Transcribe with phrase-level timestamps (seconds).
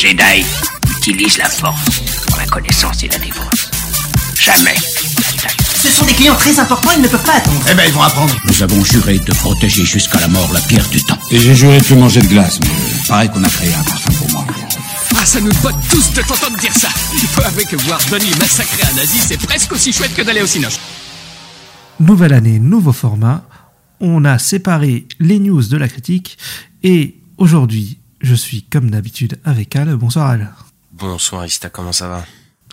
[0.00, 0.46] Jedi
[0.96, 3.68] utilisent la force pour la connaissance et la défense.
[4.38, 4.76] Jamais
[5.74, 7.60] Ce sont des clients très importants, ils ne peuvent pas attendre.
[7.68, 8.32] Eh ben, ils vont apprendre.
[8.44, 11.18] Nous avons juré de protéger jusqu'à la mort la pierre du temps.
[11.32, 12.68] Et j'ai juré de plus manger de glace, mais
[13.08, 14.46] pareil qu'on a créé un parfum pour moi.
[15.16, 16.90] Ah, ça nous botte tous de t'entendre dire ça.
[17.14, 20.42] Il faut avouer que voir Donnie massacrer un nazi, c'est presque aussi chouette que d'aller
[20.42, 20.78] au cinoche.
[21.98, 23.42] Nouvelle année, nouveau format.
[23.98, 26.38] On a séparé les news de la critique
[26.84, 29.94] et aujourd'hui, je suis comme d'habitude avec Al.
[29.96, 30.52] Bonsoir Al.
[30.92, 32.24] Bonsoir Ista, comment ça va?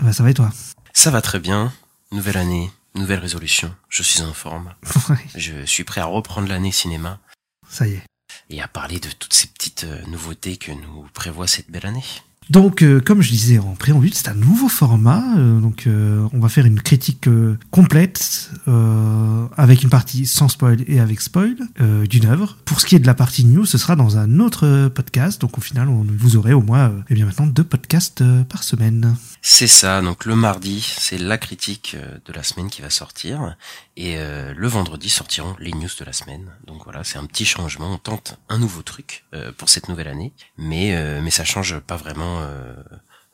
[0.01, 0.51] Bah, ça va et toi?
[0.93, 1.71] Ça va très bien.
[2.11, 3.73] Nouvelle année, nouvelle résolution.
[3.89, 4.73] Je suis en forme.
[5.09, 7.19] Ouais, Je suis prêt à reprendre l'année cinéma
[7.69, 8.03] Ça y est.
[8.49, 12.03] et à parler de toutes ces petites euh, nouveautés que nous prévoit cette belle année.
[12.49, 15.23] Donc, euh, comme je disais en préambule, c'est un nouveau format.
[15.37, 20.47] euh, donc, euh, on va faire une critique euh, complète euh, avec une partie sans
[20.47, 22.57] spoil et avec spoil euh, d'une œuvre.
[22.65, 25.41] Pour ce qui est de la partie news, ce sera dans un autre podcast.
[25.41, 28.63] Donc, au final, on, vous aurez au moins, euh, eh bien maintenant, deux podcasts par
[28.63, 29.15] semaine.
[29.41, 33.55] C'est ça, donc le mardi, c'est la critique de la semaine qui va sortir.
[33.97, 36.45] Et le vendredi sortiront les news de la semaine.
[36.67, 37.93] Donc voilà, c'est un petit changement.
[37.93, 39.23] On tente un nouveau truc
[39.57, 40.33] pour cette nouvelle année.
[40.57, 42.75] Mais, mais ça change pas vraiment euh,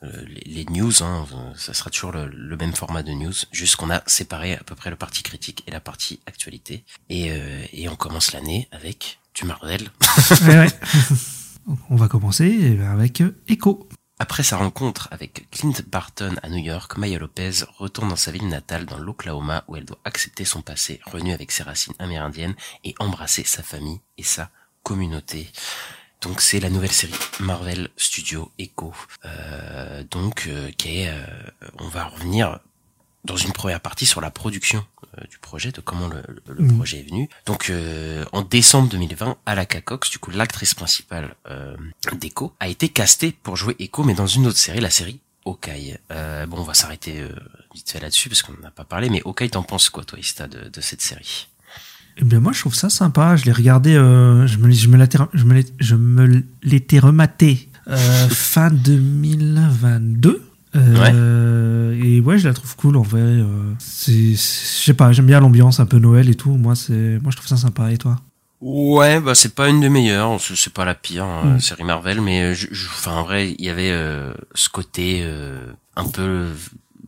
[0.02, 1.02] euh, les, les news.
[1.02, 1.26] Hein.
[1.32, 3.32] Euh, Ça sera toujours le, le même format de news.
[3.52, 6.84] Juste qu'on a séparé à peu près la partie critique et la partie actualité.
[7.08, 7.32] Et,
[7.72, 9.90] et on commence l'année avec du Marvel.
[10.42, 10.68] Ouais, ouais.
[11.90, 13.88] on va commencer eh bien, avec Echo.
[14.18, 18.46] Après sa rencontre avec Clint Barton à New York, Maya Lopez retourne dans sa ville
[18.46, 22.94] natale dans l'Oklahoma où elle doit accepter son passé, renouer avec ses racines amérindiennes et
[23.00, 24.50] embrasser sa famille et sa
[24.84, 25.50] communauté.
[26.22, 28.94] Donc c'est la nouvelle série Marvel Studio Echo.
[29.24, 31.24] Euh, donc euh, qui est, euh,
[31.78, 32.60] on va revenir
[33.24, 34.84] dans une première partie sur la production
[35.18, 36.22] euh, du projet, de comment le,
[36.58, 36.76] Mhm.
[36.76, 37.28] projet est venu.
[37.46, 41.76] Donc euh, en décembre 2020, Alaka Cox, du coup l'actrice principale euh,
[42.12, 45.98] d'Echo, a été castée pour jouer Echo, mais dans une autre série, la série Hawkeye.
[46.12, 47.28] Euh, bon, on va s'arrêter euh,
[47.74, 50.18] vite fait là-dessus parce qu'on n'en a pas parlé, mais Hawkeye, t'en penses quoi, toi,
[50.20, 51.48] Ista, de, de cette série?
[52.18, 53.36] Eh bien, moi, je trouve ça sympa.
[53.36, 54.88] Je l'ai regardé, euh, je me, je
[55.96, 60.42] me l'étais, rematé euh, fin 2022.
[60.74, 63.38] Euh, Et ouais, je la trouve cool en vrai.
[64.06, 66.52] je sais pas, j'aime bien l'ambiance un peu Noël et tout.
[66.52, 67.90] Moi, c'est, moi, je trouve ça sympa.
[67.92, 68.16] Et toi?
[68.60, 71.60] Ouais, bah c'est pas une des meilleures, c'est pas la pire hein, Mm.
[71.60, 73.90] série Marvel, mais je, je- enfin en vrai il y avait
[74.54, 75.26] ce côté
[75.96, 76.46] un peu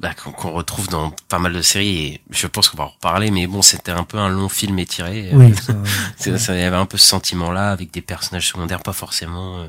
[0.04, 3.31] bah, qu'on retrouve dans pas mal de séries et je pense qu'on va en reparler,
[3.31, 5.31] mais bon c'était un peu un long film étiré.
[5.32, 5.72] euh, Oui, ça,
[6.16, 9.59] c'est- ça, il y avait un peu ce sentiment-là avec des personnages secondaires pas forcément
[9.60, 9.69] euh,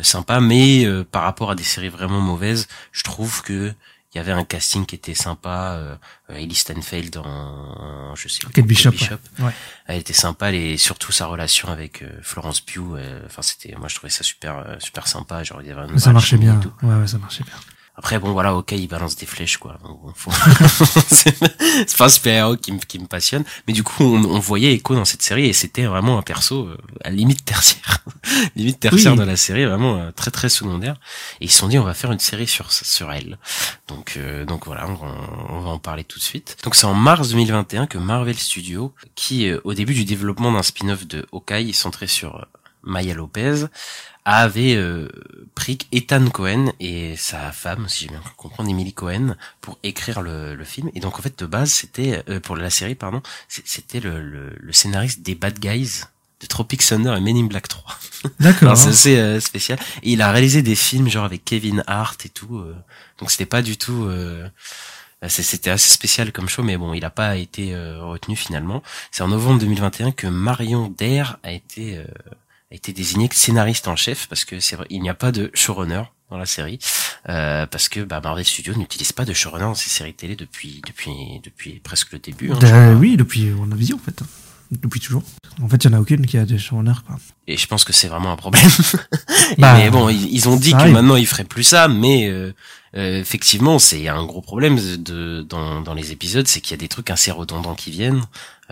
[0.00, 3.72] sympas, mais euh, par rapport à des séries vraiment mauvaises, je trouve que
[4.12, 5.74] il y avait un casting qui était sympa.
[5.78, 5.94] Euh,
[6.34, 8.90] Ellie Stanfield en, je sais Kate Bishop,
[9.38, 9.52] ouais.
[9.86, 12.96] elle était sympa et surtout sa relation avec euh, Florence Pugh.
[12.96, 15.44] euh, Enfin c'était, moi je trouvais ça super super sympa.
[15.44, 16.60] Genre il y avait Mais ça marchait bien.
[16.82, 17.54] Ouais, ouais, ça marchait bien.
[18.02, 19.76] Après bon voilà, ok, il balance des flèches quoi.
[21.10, 24.38] C'est pas un super héros qui me qui me passionne, mais du coup on, on
[24.38, 27.98] voyait Echo dans cette série et c'était vraiment un perso euh, à limite tertiaire,
[28.56, 29.18] limite tertiaire Oui.
[29.18, 30.96] de la série, vraiment euh, très très secondaire.
[31.42, 33.38] Et ils se sont dit on va faire une série sur sur elle.
[33.86, 35.14] Donc euh, donc voilà, on, va-
[35.50, 36.56] on va en parler tout de suite.
[36.64, 41.06] Donc c'est en mars 2021 que Marvel Studios, qui au début du développement d'un spin-off
[41.06, 42.46] de Hawkeye centré sur
[42.82, 43.66] Maya Lopez,
[44.24, 45.08] avait euh,
[45.54, 50.54] pris Ethan Cohen et sa femme, si j'ai bien comprendre, Emily Cohen, pour écrire le,
[50.54, 50.90] le film.
[50.94, 54.52] Et donc en fait de base c'était euh, pour la série pardon, c'était le, le,
[54.58, 56.02] le scénariste des Bad Guys
[56.40, 57.98] de Tropic Thunder et Men in Black 3.
[58.40, 58.76] D'accord.
[58.76, 59.78] C'est assez euh, spécial.
[60.02, 62.58] Et il a réalisé des films genre avec Kevin Hart et tout.
[62.58, 62.74] euh,
[63.18, 64.04] donc c'était pas du tout.
[64.04, 64.48] euh,
[65.28, 68.82] c'était assez spécial comme show, mais bon, il a pas été euh, retenu finalement.
[69.10, 72.04] C'est en novembre 2021 que Marion Dare a été euh,
[72.70, 75.50] a été désigné scénariste en chef parce que c'est vrai, il n'y a pas de
[75.54, 76.78] showrunner dans la série
[77.28, 80.80] euh, parce que bah, Marvel Studios n'utilise pas de showrunner dans ses séries télé depuis
[80.86, 82.50] depuis depuis presque le début.
[82.52, 82.94] hein, Euh, crois.
[83.00, 84.22] oui, depuis WandaVision, en fait.
[84.70, 85.24] Depuis toujours.
[85.60, 87.16] En fait, il n'y en a aucune qui a des showrunners, quoi.
[87.48, 88.62] Et je pense que c'est vraiment un problème.
[89.58, 90.92] Bah, mais bon, ils, ils ont dit que arrive.
[90.92, 92.54] maintenant ils feraient plus ça, mais euh,
[92.96, 96.76] euh, effectivement, c'est un gros problème de, dans, dans les épisodes, c'est qu'il y a
[96.78, 98.22] des trucs assez redondants qui viennent.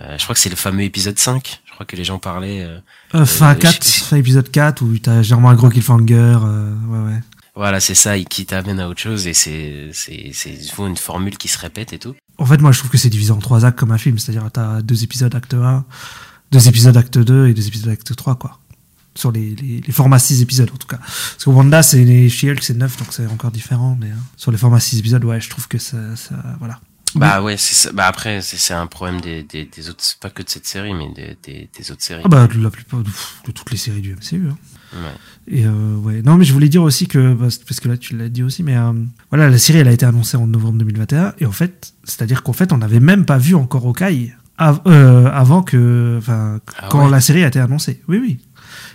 [0.00, 1.60] Euh, je crois que c'est le fameux épisode 5.
[1.78, 2.64] Je crois que les gens parlaient.
[2.64, 2.80] euh,
[3.14, 7.12] Euh, fin je 4, sais- fin épisode 4, où t'as Germain Gros Killfanger, euh, ouais,
[7.12, 7.20] ouais.
[7.54, 11.38] voilà, c'est ça, qui t'amène à autre chose et c'est c'est c'est souvent une formule
[11.38, 12.16] qui se répète et tout.
[12.38, 14.18] En fait, moi, je trouve que c'est divisé en trois actes comme un film.
[14.18, 15.84] C'est-à-dire, t'as deux épisodes acte 1,
[16.50, 18.58] deux épisodes acte 2 et deux épisodes acte 3, quoi.
[19.14, 20.98] Sur les, les, les formats 6 épisodes, en tout cas.
[20.98, 23.96] Parce que Wanda, c'est les She-Hulk, c'est 9, donc c'est encore différent.
[24.00, 26.80] Mais hein, sur les formats 6 épisodes, ouais, je trouve que ça, ça voilà.
[27.14, 27.92] Bah ouais, c'est.
[27.94, 30.92] Bah après, c'est c'est un problème des, des, des autres, pas que de cette série,
[30.94, 32.22] mais des, des, des autres séries.
[32.24, 33.08] Ah bah de la plupart de,
[33.46, 34.48] de toutes les séries du MCU.
[34.50, 34.56] Hein.
[34.94, 35.00] Ouais.
[35.58, 37.96] Et euh, ouais, non mais je voulais dire aussi que bah, c'est- parce que là
[37.98, 38.92] tu l'as dit aussi, mais euh,
[39.30, 42.52] voilà la série elle a été annoncée en novembre 2021 et en fait c'est-à-dire qu'en
[42.54, 47.04] fait on n'avait même pas vu encore Hawkeye av- euh, avant que enfin Ah quand
[47.04, 47.10] ouais.
[47.10, 48.02] la série a été annoncée.
[48.08, 48.38] Oui oui.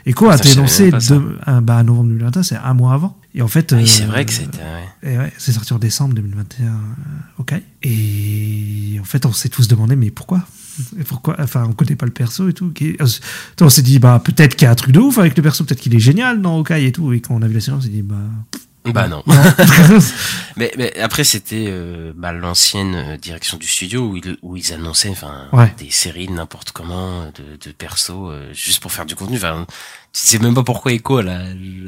[0.07, 3.17] Echo a Ça, été annoncé de, euh, bah, novembre 2021, c'est un mois avant.
[3.35, 4.59] Et en fait, Oui, c'est euh, vrai que c'était.
[4.59, 5.11] ouais.
[5.13, 6.71] et ouais, c'est sorti en décembre 2021, euh,
[7.39, 7.55] ok.
[7.81, 10.45] Et en fait, on s'est tous demandé, mais pourquoi?
[10.99, 11.35] Et pourquoi?
[11.39, 12.69] Enfin, on connaît pas le perso et tout.
[12.71, 12.95] Qui-
[13.61, 15.63] On s'est dit, bah, peut-être qu'il y a un truc de ouf avec le perso,
[15.63, 17.11] peut-être qu'il est génial dans Hawkeye et tout.
[17.13, 18.15] Et quand on a vu la série, on s'est dit, bah.
[18.85, 19.23] Bah non.
[19.25, 19.35] non.
[20.55, 24.71] Mais, mais après, c'était euh, bah, l'ancienne euh, direction du studio où ils, où ils
[24.71, 25.73] annonçaient enfin Ouais.
[25.79, 29.37] des séries de n'importe comment, de, de persos, euh, juste pour faire du contenu.
[29.37, 29.65] Enfin,
[30.13, 31.41] tu sais même pas pourquoi Echo elle a,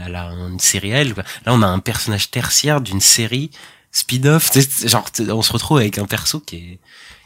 [0.05, 1.09] elle a une série à elle.
[1.09, 3.51] Là, on a un personnage tertiaire d'une série
[3.91, 6.79] sais, Genre, on se retrouve avec un perso qui est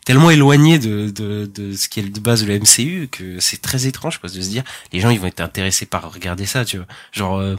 [0.06, 3.62] tellement éloigné de, de, de ce qui est de base de la MCU que c'est
[3.62, 6.66] très étrange quoi, de se dire les gens ils vont être intéressés par regarder ça,
[6.66, 6.88] tu vois.
[7.12, 7.56] Genre euh,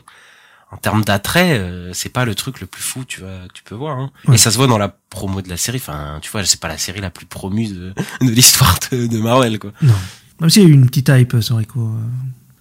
[0.73, 3.63] en termes d'attrait, euh, c'est pas le truc le plus fou, tu vois, que tu
[3.65, 3.99] peux voir.
[3.99, 4.11] Hein.
[4.27, 4.35] Ouais.
[4.37, 5.79] Et ça se voit dans la promo de la série.
[5.79, 9.19] Enfin, tu vois, c'est pas la série la plus promue de, de l'histoire de, de
[9.19, 9.73] Marvel, quoi.
[9.83, 9.95] non.
[10.41, 11.99] Même s'il y a eu une petite hype sur Echo, euh,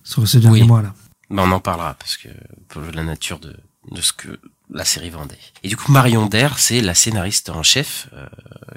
[0.04, 0.68] sur ce dernier Oui.
[0.68, 0.94] mois là.
[1.30, 2.28] Mais on en parlera parce que
[2.68, 3.56] pour la nature de,
[3.92, 4.28] de ce que
[4.72, 5.38] la série vendait.
[5.64, 8.28] Et du coup, Marion Dare, c'est la scénariste en chef euh,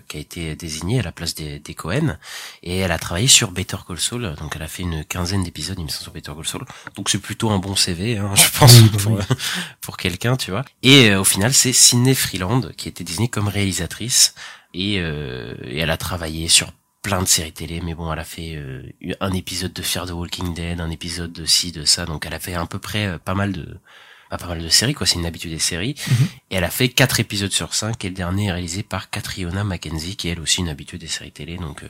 [0.08, 2.16] qui a été désignée à la place des, des Cohen
[2.62, 4.34] et elle a travaillé sur Better Call Saul.
[4.36, 6.64] Donc, elle a fait une quinzaine d'épisodes, il me semble, sur Better Call Saul.
[6.96, 9.22] Donc, c'est plutôt un bon CV, hein, je pense, Oui, bah pour, oui.
[9.80, 10.64] pour quelqu'un, tu vois.
[10.82, 14.34] Et euh, au final, c'est Sidney Freeland qui a été désignée comme réalisatrice
[14.74, 16.72] et, euh, et elle a travaillé sur
[17.02, 18.82] plein de séries télé, mais bon, elle a fait euh,
[19.20, 22.34] un épisode de Fear the Walking Dead, un épisode de ci, de ça, donc elle
[22.34, 23.76] a fait à peu près euh, pas mal de
[24.32, 26.26] bah, pas mal de séries, quoi, c'est une habitude des séries, Mhm.
[26.50, 29.62] et elle a fait quatre épisodes sur cinq, et le dernier est réalisé par Catriona
[29.62, 31.88] Mackenzie, qui est elle aussi une habitude des séries télé, donc euh,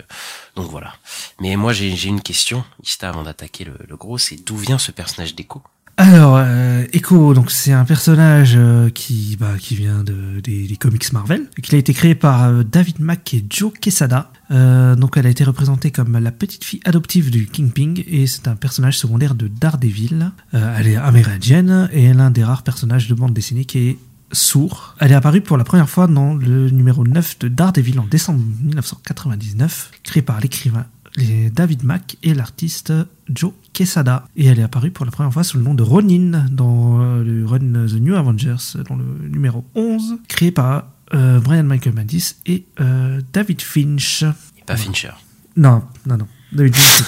[0.57, 0.95] donc voilà.
[1.41, 4.79] Mais moi, j'ai j'ai une question, Ista, avant d'attaquer le, le gros, c'est d'où vient
[4.79, 5.63] ce personnage d'écho
[5.99, 11.13] Alors, euh, Echo, donc c'est un personnage euh, qui, bah, qui vient de, des, comics
[11.13, 14.31] Marvel, qui a été créé par euh, David Mack et Joe Quesada.
[14.51, 18.55] Donc, elle a été représentée comme la petite fille adoptive du Kingpin, et c'est un
[18.55, 20.31] personnage secondaire de Daredevil.
[20.53, 23.99] Elle est amérindienne, et est un des rares personnages de bande dessinée qui est
[24.31, 24.95] sourd.
[25.01, 28.41] Elle est apparue pour la première fois dans le numéro 9 de Daredevil en décembre
[28.63, 30.85] 1999, créé par l'écrivain
[31.17, 32.93] les David Mack et l'artiste
[33.29, 34.25] Joe Quesada.
[34.37, 37.23] Et elle est apparue pour la première fois sous le nom de Ronin dans euh,
[37.23, 42.37] le run The New Avengers, dans le numéro 11, créé par euh, Brian Michael Bendis
[42.47, 44.23] et euh, David Finch.
[44.23, 45.13] Et pas Fincher.
[45.57, 46.27] Non, non, non.
[46.53, 47.05] David Finch,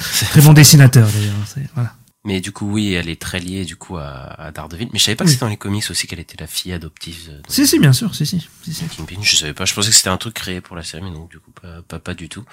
[0.00, 1.68] c'est un euh, très bon dessinateur d'ailleurs.
[1.74, 1.94] Voilà.
[2.26, 4.88] Mais du coup, oui, elle est très liée du coup à, à Daredevil.
[4.92, 7.30] Mais je savais pas que c'était dans les comics aussi qu'elle était la fille adoptive.
[7.30, 8.46] de- Si, si, bien sûr, si, si.
[8.64, 8.84] si, si.
[8.88, 9.64] Kingpin, je savais pas.
[9.64, 11.82] Je pensais que c'était un truc créé pour la série, mais donc du coup pas
[11.86, 12.44] pas, pas du tout.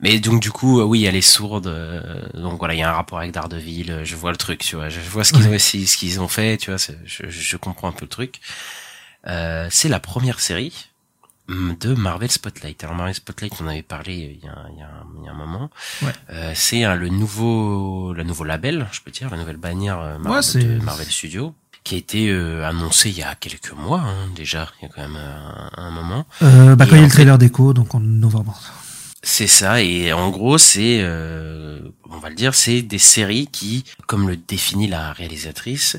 [0.00, 1.66] Mais donc du coup, euh, oui, elle est sourde.
[1.66, 3.90] euh, donc voilà, il y a un rapport avec Daredevil.
[3.90, 4.90] euh, Je vois le truc, tu vois.
[4.90, 6.78] Je vois ce qu'ils ont ce qu'ils ont fait, tu vois.
[7.06, 8.40] Je, je, comprends un peu le truc.
[9.26, 10.74] Euh, c'est la première série
[11.48, 12.82] de Marvel Spotlight.
[12.84, 15.24] Alors Marvel Spotlight, on avait parlé euh, il y a, il y a, un, il
[15.24, 15.70] y a un moment.
[16.02, 16.12] Ouais.
[16.30, 20.18] Euh, c'est un- le nouveau, le nouveau label, je peux dire, la nouvelle bannière euh,
[20.18, 21.54] Marvel, Ouais, de Marvel Studios,
[21.84, 24.68] qui a été euh, annoncé il y a quelques mois hein, déjà.
[24.80, 26.26] Il y a quand même euh, un, un moment.
[26.42, 28.60] Euh, bah, quand il y a le trailer d'Echo, donc en novembre.
[29.22, 33.84] C'est ça, et en gros, c'est, euh, on va le dire, c'est des séries qui,
[34.06, 35.98] comme le définit la réalisatrice,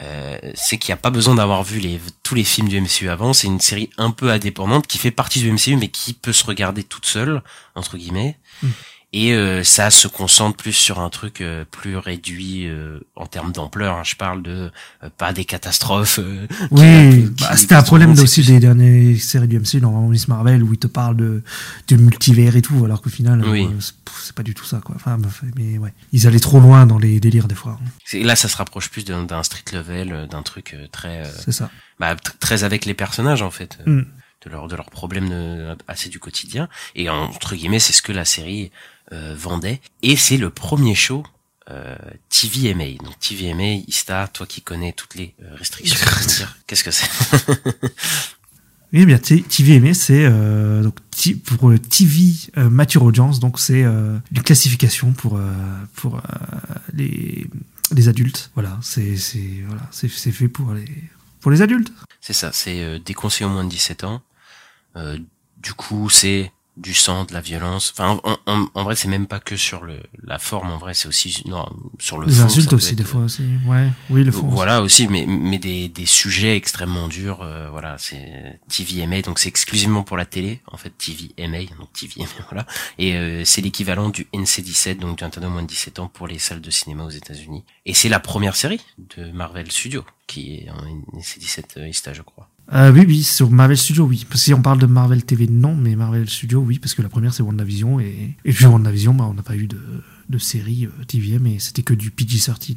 [0.00, 3.08] euh, c'est qu'il n'y a pas besoin d'avoir vu les, tous les films du MCU
[3.08, 3.32] avant.
[3.32, 6.44] C'est une série un peu indépendante qui fait partie du MCU, mais qui peut se
[6.44, 7.42] regarder toute seule,
[7.74, 8.38] entre guillemets.
[8.62, 8.68] Mm.
[9.16, 13.52] Et euh, ça se concentre plus sur un truc euh, plus réduit euh, en termes
[13.52, 13.94] d'ampleur.
[13.96, 14.02] hein.
[14.04, 14.72] Je parle de
[15.04, 16.18] euh, pas des catastrophes.
[16.20, 20.26] euh, Oui, qui- bah, c'était un problème aussi des dernières séries du MCU dans Miss
[20.26, 21.44] Marvel où ils te parlent de,
[21.86, 23.66] de multivers et tout, alors qu'au final, Oui.
[23.66, 24.96] euh, c'est- pas du tout ça, quoi.
[24.96, 25.92] Enfin, bref, mais ouais.
[26.12, 27.78] Ils allaient trop loin dans les délires des fois.
[27.80, 28.18] hein.
[28.24, 31.52] Là, ça se rapproche plus d'un street level, euh, d'un truc euh, très euh, C'est
[31.52, 31.70] ça.
[32.00, 34.06] bah, tr- très avec les personnages en fait euh, Mm.
[34.44, 36.68] De leurs de leurs problèmes de- assez du quotidien.
[36.94, 38.70] Et entre guillemets c'est ce que la série
[39.12, 39.80] euh, vendait.
[40.02, 41.24] Et c'est le premier show
[41.70, 41.96] euh,
[42.28, 45.98] TVMA donc TVMA Ista toi qui connais toutes les euh, restrictions
[46.66, 47.08] qu'est-ce que c'est?
[48.92, 50.94] Oui, bien, T- TVMA, c'est euh, donc
[51.46, 55.52] pour le TV euh, Mature Audience, donc c'est euh, une classification pour euh,
[55.96, 56.20] pour euh,
[56.92, 57.46] les
[57.90, 58.50] les adultes.
[58.54, 60.84] Voilà, c'est c'est voilà, c'est fait pour les
[61.40, 61.92] pour les adultes.
[62.20, 64.14] c'est ça c'est euh, déconseillé au moins de 17 ans.
[64.16, 64.33] Euh,
[65.58, 67.92] du coup c'est du sang, de la violence.
[67.94, 70.72] Enfin, en, en- en vrai, c'est même pas que sur le la forme.
[70.72, 71.64] En vrai, c'est aussi non,
[72.00, 73.44] sur le fond, ça insultes aussi, être, des euh, fois aussi.
[73.64, 74.48] Ouais, oui, le fond.
[74.48, 77.42] Voilà aussi, mais mais des des sujets extrêmement durs.
[77.42, 80.62] euh, voilà, c'est TVMA, donc c'est exclusivement pour la télé.
[80.66, 82.66] En fait, TVMA, donc TVMA, voilà.
[82.98, 86.26] Et euh, c'est l'équivalent du NC17, donc du interdit aux moins de 17 ans pour
[86.26, 87.62] les salles de cinéma aux États-Unis.
[87.86, 90.82] Et c'est la première série de Marvel Studios qui est en
[91.18, 92.48] NC17 euh, ISTA, je crois.
[92.72, 94.24] Euh, oui, oui, sur Marvel Studios, oui.
[94.28, 97.02] Parce que si on parle de Marvel TV, non, mais Marvel Studios, oui, parce que
[97.02, 99.78] la première c'est WandaVision et, et puis WandaVision, bah, on n'a pas eu de,
[100.28, 102.76] de série euh, TVM et c'était que du PG-13.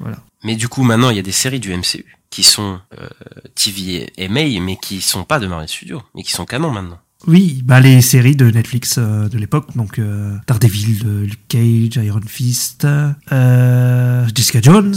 [0.00, 0.18] Voilà.
[0.44, 3.08] Mais du coup, maintenant, il y a des séries du MCU qui sont euh,
[3.54, 6.98] TVMA, mais qui sont pas de Marvel Studios, mais qui sont canon maintenant.
[7.26, 12.04] Oui, bah les séries de Netflix euh, de l'époque, donc euh, Daredevil, de Luke Cage,
[12.04, 12.86] Iron Fist,
[13.32, 14.94] euh, Jessica Jones,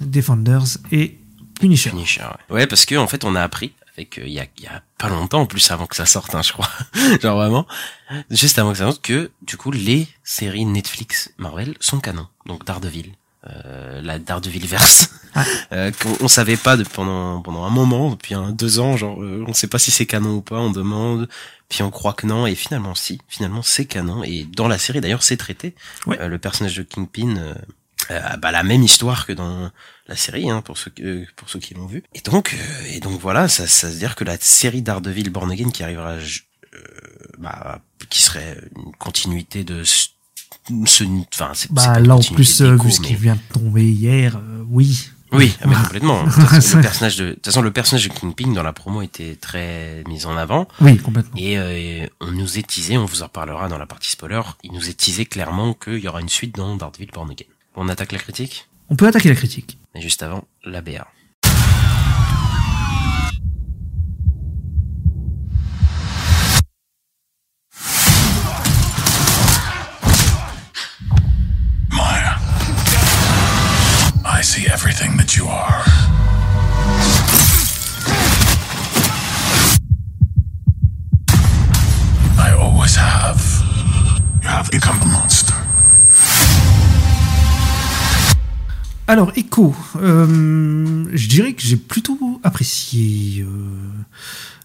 [0.00, 1.18] Defenders et
[1.60, 1.90] Punisher.
[1.90, 2.54] Punisher, ouais.
[2.54, 4.82] Ouais, parce que en fait, on a appris avec euh, il y, a, y a
[4.98, 6.68] pas longtemps en plus avant que ça sorte, hein, je crois,
[7.22, 7.66] genre vraiment,
[8.30, 12.26] juste avant que ça sorte, que du coup les séries Netflix Marvel sont canon.
[12.44, 13.12] Donc Daredevil,
[13.48, 15.42] euh, la Daredevil verse, Ouais.
[15.72, 19.22] euh, qu'on on savait pas de, pendant pendant un moment, depuis un deux ans, genre
[19.22, 21.28] euh, on sait pas si c'est canon ou pas, on demande,
[21.68, 24.22] puis on croit que non, et finalement si, finalement c'est canon.
[24.24, 25.74] Et dans la série d'ailleurs c'est traité.
[26.06, 26.20] Ouais.
[26.20, 27.54] Euh, le personnage de Kingpin.
[28.10, 29.70] Euh, euh, bah, la même histoire que dans
[30.08, 32.02] la série hein, pour ceux que- pour ceux qui l'ont vu.
[32.14, 35.50] Et donc euh, et donc voilà ça ça veut dire que la série Daredevil Born
[35.50, 36.20] Again qui arrivera euh,
[37.38, 40.08] bah qui serait une continuité de ce
[41.34, 44.64] enfin c'est Bah là en plus, euh, vu ce qui vient de tomber hier, euh,
[44.68, 45.10] oui.
[45.32, 46.24] oui ah, mais complètement.
[46.26, 48.72] De toute façon, le personnage de de toute façon le personnage de Kingpin dans la
[48.72, 50.66] promo était très mis en avant.
[50.80, 51.36] Oui, complètement.
[51.36, 54.72] et euh, on nous est teasé on vous en reparlera dans la partie spoiler il
[54.72, 57.44] nous est teasé clairement qu'il y aura une suite dans Daredevil Born Again
[57.76, 59.78] on attaque la critique On peut attaquer la critique.
[59.94, 61.06] mais juste avant la BA
[71.90, 72.36] Maya.
[74.24, 75.82] I see everything that you are.
[82.38, 83.40] I always have.
[84.42, 85.54] You have become a monster.
[89.08, 93.46] Alors, Echo, euh, je dirais que j'ai plutôt apprécié euh,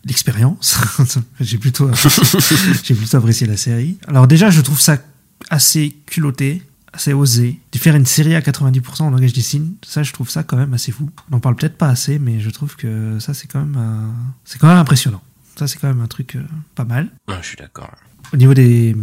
[0.04, 0.80] l'expérience.
[1.40, 3.98] j'ai plutôt, apprécié- j'ai plutôt apprécié la série.
[4.08, 4.98] Alors déjà, je trouve ça
[5.52, 7.60] assez culotté, assez osé.
[7.72, 10.58] De faire une série à 90% en langage des signes, ça, je trouve ça quand
[10.58, 11.08] même assez fou.
[11.30, 14.12] On n'en parle peut-être pas assez, mais je trouve que ça, c'est quand même,
[14.44, 15.22] c'est quand même impressionnant.
[15.56, 16.42] Ça, c'est quand même un truc euh,
[16.74, 17.12] pas mal.
[17.28, 17.92] Ouais, je suis d'accord.
[18.34, 18.96] Au niveau des,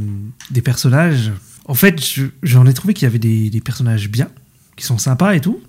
[0.51, 1.31] des personnages,
[1.67, 4.29] en fait, je- j'en ai trouvé qu'il y avait des, des personnages bien,
[4.79, 5.61] qui sont sympas et tout.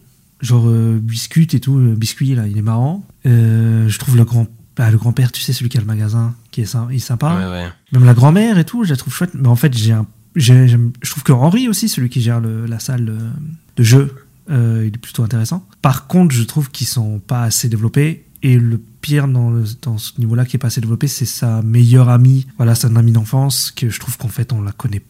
[0.41, 3.05] Genre euh, Biscuit et tout, le Biscuit, là, il est marrant.
[3.25, 4.47] Euh, je trouve le grand
[4.77, 6.99] bah, le grand-père, tu sais, celui qui a le magasin, qui est, sy- il est
[6.99, 7.35] sympa.
[7.35, 7.67] Ouais, ouais.
[7.91, 9.31] Même la grand-mère et tout, je la trouve chouette.
[9.33, 12.79] Mais en fait, j'ai un, je trouve que Henri aussi, celui qui gère le- la
[12.79, 13.29] salle euh,
[13.75, 14.15] de jeu,
[14.49, 15.67] euh, il est plutôt intéressant.
[15.81, 18.23] Par contre, je trouve qu'ils sont pas assez développés.
[18.41, 21.61] Et le pire dans, le- dans ce niveau-là qui est pas assez développé, c'est sa
[21.61, 22.47] meilleure amie.
[22.55, 25.01] Voilà, c'est un ami d'enfance que je trouve qu'en fait, on la connaît.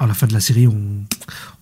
[0.00, 0.80] À la fin de la série, on,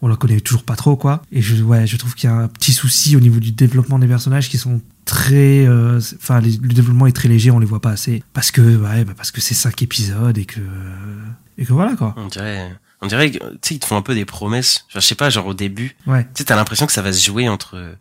[0.02, 1.22] on la connaît toujours pas trop, quoi.
[1.32, 3.98] Et je, ouais, je trouve qu'il y a un petit souci au niveau du développement
[3.98, 7.80] des personnages qui sont très, euh, enfin, le développement est très léger, on les voit
[7.80, 8.22] pas assez.
[8.34, 10.60] Parce que, ouais, bah, parce que c'est cinq épisodes et que,
[11.56, 12.14] et que voilà, quoi.
[12.18, 14.84] On dirait, on dirait que, tu sais, ils te font un peu des promesses.
[14.90, 16.24] Genre, je sais pas, genre au début, Ouais.
[16.24, 17.96] tu sais, t'as l'impression que ça va se jouer entre,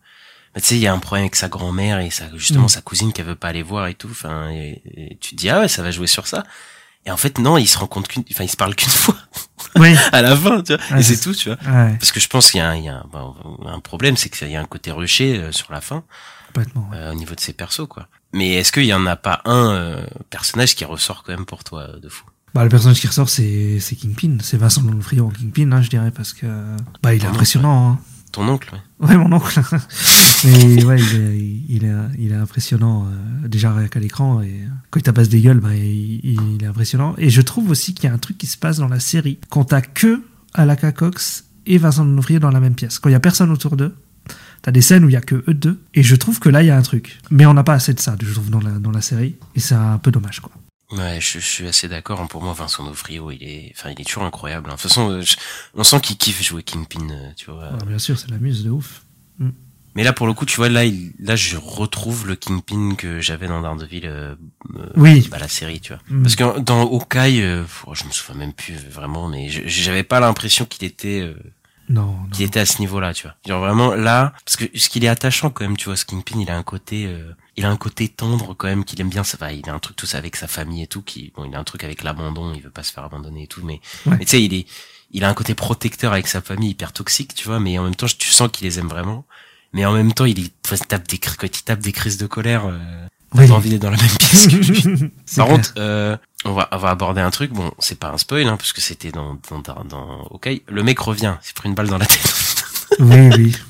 [0.55, 2.69] tu sais, il y a un problème avec sa grand-mère et sa, justement, Mm.
[2.69, 4.09] sa cousine qu'elle veut pas aller voir et tout.
[4.11, 6.43] Enfin, et, et tu te dis, ah ouais, ça va jouer sur ça.
[7.05, 9.15] Et en fait, non, il se rend compte qu'une, enfin, ils se parlent qu'une fois
[9.75, 9.95] Ouais.
[10.11, 10.83] à la fin, tu vois.
[10.91, 11.57] Ouais, et c'est tout, tu vois.
[11.71, 13.35] Ouais, Parce que je pense qu'il y a un, il y a un, bon,
[13.65, 16.03] un problème, c'est qu'il y a un côté rushé euh, sur la fin,
[16.47, 16.87] complètement.
[16.91, 16.97] ouais.
[16.97, 18.07] euh, au niveau de ses persos, quoi.
[18.33, 21.63] Mais est-ce qu'il y en a pas un euh, personnage qui ressort quand même pour
[21.63, 22.25] toi euh, de fou?
[22.53, 24.37] Bah, le personnage qui ressort, c'est, c'est Kingpin.
[24.41, 26.45] C'est Vincent Donofrio en Kingpin, hein, je dirais, parce que,
[27.03, 27.99] bah, il est oncle, impressionnant, hein.
[28.35, 28.79] Ton oncle, ouais.
[29.07, 29.61] Ouais, mon oncle.
[30.43, 30.99] Mais ouais,
[31.69, 31.89] il est,
[32.19, 34.41] il est, impressionnant, euh, déjà rien qu'à l'écran.
[34.41, 34.59] Et
[34.91, 37.15] quand il tabasse des gueules, bah, il, il est impressionnant.
[37.17, 39.39] Et je trouve aussi qu'il y a un truc qui se passe dans la série
[39.49, 40.21] quand t'as que
[40.53, 42.99] Alaka Cox et Vincent Donofrio dans la même pièce.
[42.99, 43.95] Quand il y a personne autour d'eux,
[44.63, 45.79] t'as des scènes où il y a que eux deux.
[45.93, 47.19] Et je trouve que là, il y a un truc.
[47.31, 49.37] Mais on n'a pas assez de ça, je trouve, dans la, dans la série.
[49.55, 50.51] Et c'est un peu dommage, quoi.
[50.95, 52.25] Ouais, je, je suis assez d'accord.
[52.27, 54.69] Pour moi, Vincent D'Onofrio, il est, enfin, il est toujours incroyable.
[54.69, 54.75] hein.
[54.75, 55.35] De toute façon, euh, je-
[55.73, 57.71] on sent qu'il kiffe jouer Kingpin, euh, tu vois.
[57.73, 59.01] Ouais, bien sûr, c'est la muse de ouf.
[59.97, 63.21] Mais là, pour le coup, tu vois, là, il, là, je retrouve le Kingpin que
[63.21, 64.35] j'avais dans Daredevil, euh,
[64.75, 65.25] euh, Oui.
[65.31, 66.01] bah, la série, tu vois.
[66.09, 66.23] Mm.
[66.23, 70.65] Parce que dans Hawkeye, euh, je me souviens même plus vraiment, mais j'avais pas l'impression
[70.65, 71.33] qu'il était, euh,
[71.87, 72.25] Non, non.
[72.33, 73.35] qu'il était à ce niveau-là, tu vois.
[73.47, 76.41] Genre vraiment là, parce que ce qu'il est attachant quand même, tu vois, ce Kingpin,
[76.41, 79.23] il a un côté, euh, il a un côté tendre quand même qu'il aime bien.
[79.23, 81.01] Ça va, il a un truc tout ça avec sa famille et tout.
[81.01, 82.53] Qui, bon, il a un truc avec l'abandon.
[82.53, 83.61] Il veut pas se faire abandonner et tout.
[83.63, 84.17] Mais, Ouais.
[84.19, 84.65] mais tu sais, il est,
[85.11, 87.59] il a un côté protecteur avec sa famille hyper toxique, tu vois.
[87.59, 89.25] Mais en même temps, tu sens qu'il les aime vraiment.
[89.73, 92.27] Mais en même temps, il, est, il tape des, quand il tape des crises de
[92.27, 92.65] colère.
[92.67, 93.51] Euh, Oui.
[93.51, 95.11] envie d'être dans la même pièce que lui.
[95.35, 97.51] Par contre, euh, on va, on va aborder un truc.
[97.51, 100.49] Bon, c'est pas un spoil, hein, parce que c'était dans, dans, dans, dans- ok.
[100.67, 102.55] Le mec revient, il s'est pris une balle dans la tête.
[102.99, 103.55] oui, oui.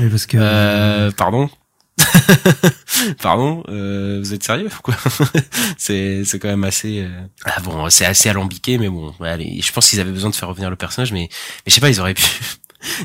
[0.00, 0.36] Oui, parce que.
[0.38, 1.50] Euh, pardon?
[3.22, 3.62] pardon.
[3.68, 4.94] Euh, vous êtes sérieux quoi
[5.78, 7.00] C'est, c'est quand même assez.
[7.00, 7.08] euh,
[7.44, 9.12] Ah bon, c'est assez alambiqué, mais bon.
[9.20, 11.80] allez, je pense qu'ils avaient besoin de faire revenir le personnage, mais, mais je sais
[11.80, 12.22] pas, ils auraient pu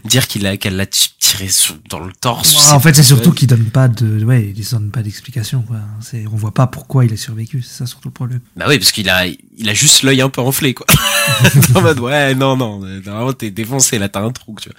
[0.05, 2.55] dire qu'il a, qu'elle l'a tiré sur- dans le torse.
[2.67, 5.65] Ouais, en fait, c'est surtout qu'il donne pas de, ouais, il donne pas d'explication.
[6.01, 8.41] C'est, on voit pas pourquoi il a survécu, c'est ça surtout le problème.
[8.55, 10.85] Bah oui, parce qu'il a, il a juste l'œil un peu enflé, quoi.
[11.75, 14.77] en mode, ouais, non, non, euh, normalement t'es défoncé, là t'as un trou, tu vois.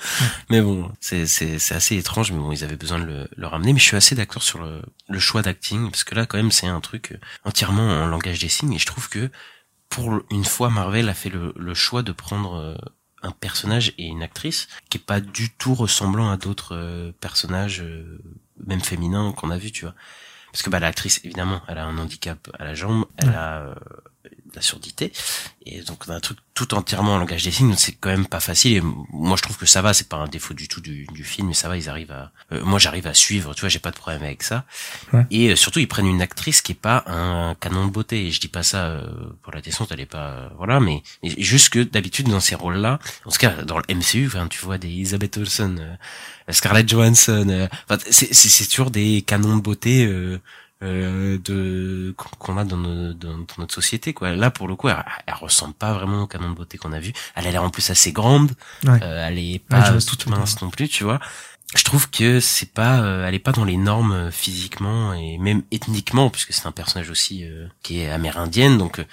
[0.50, 3.46] Mais bon, c'est, c'est, c'est assez étrange, mais bon, ils avaient besoin de le, le
[3.46, 3.72] ramener.
[3.72, 6.52] Mais je suis assez d'accord sur le, le choix d'acting, parce que là, quand même,
[6.52, 9.30] c'est un truc euh, entièrement en langage des signes, et je trouve que,
[9.88, 12.74] pour une fois, Marvel a fait le, le choix de prendre euh,
[13.24, 17.80] un personnage et une actrice qui est pas du tout ressemblant à d'autres euh, personnages,
[17.82, 18.18] euh,
[18.66, 19.94] même féminins, qu'on a vu, tu vois.
[20.52, 23.34] Parce que bah l'actrice évidemment, elle a un handicap à la jambe, elle Ouais.
[23.34, 23.74] a
[24.56, 25.12] la surdité
[25.66, 28.26] et donc on a un truc tout entièrement en langage des signes, c'est quand même
[28.26, 28.76] pas facile.
[28.76, 31.24] Et moi je trouve que ça va, c'est pas un défaut du tout du, du
[31.24, 32.32] film, mais ça va, ils arrivent à.
[32.52, 34.64] euh, moi j'arrive à suivre, tu vois, j'ai pas de problème avec ça.
[35.12, 35.24] Ouais.
[35.30, 38.26] Et euh, surtout ils prennent une actrice qui est pas un canon de beauté.
[38.26, 39.06] Et je dis pas ça euh,
[39.42, 42.54] pour la descente, elle est pas euh, voilà, mais, mais juste que d'habitude dans ces
[42.54, 46.88] rôles-là, en tout cas dans le MCU, enfin, tu vois des Elizabeth Olsen, euh, Scarlett
[46.88, 50.06] Johansson, euh, enfin, c'est c'est c'est toujours des canons de beauté.
[50.84, 54.32] Euh, de qu'on- a dans, nos- dans, dans notre société quoi.
[54.36, 57.00] Là pour le coup elle, elle ressemble pas vraiment au canon de beauté qu'on a
[57.00, 57.12] vu.
[57.34, 58.52] Elle a l'air en plus assez grande.
[58.84, 59.02] Ouais.
[59.02, 61.20] euh, elle est pas toute mince non plus tu vois.
[61.74, 65.38] Je trouve que c'est pas euh, elle est pas dans les normes euh, physiquement et
[65.38, 68.76] même ethniquement puisque c'est un personnage aussi euh, qui est amérindienne.
[68.76, 69.04] Donc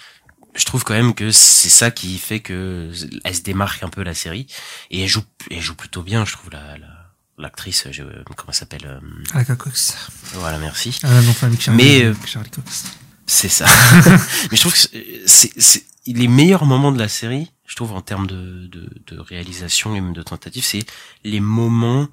[0.54, 2.92] je trouve quand même que c'est ça qui fait que
[3.24, 4.48] elle se démarque un peu la série.
[4.90, 7.01] Et elle joue elle joue plutôt bien je trouve la la-
[7.42, 9.00] l'actrice je- comment elle s'appelle euh,
[9.34, 9.96] Alaka Cox.
[10.36, 12.84] voilà merci Ah, non, avec Charlie, Mais, euh, avec Charlie Cox.
[13.28, 13.66] c'est ça.
[14.52, 14.80] Mais je trouve que
[15.26, 19.96] c'est- les meilleurs moments de la série, je trouve en termes de, de, de réalisation
[19.96, 20.84] et même de tentative, c'est
[21.24, 22.08] les moments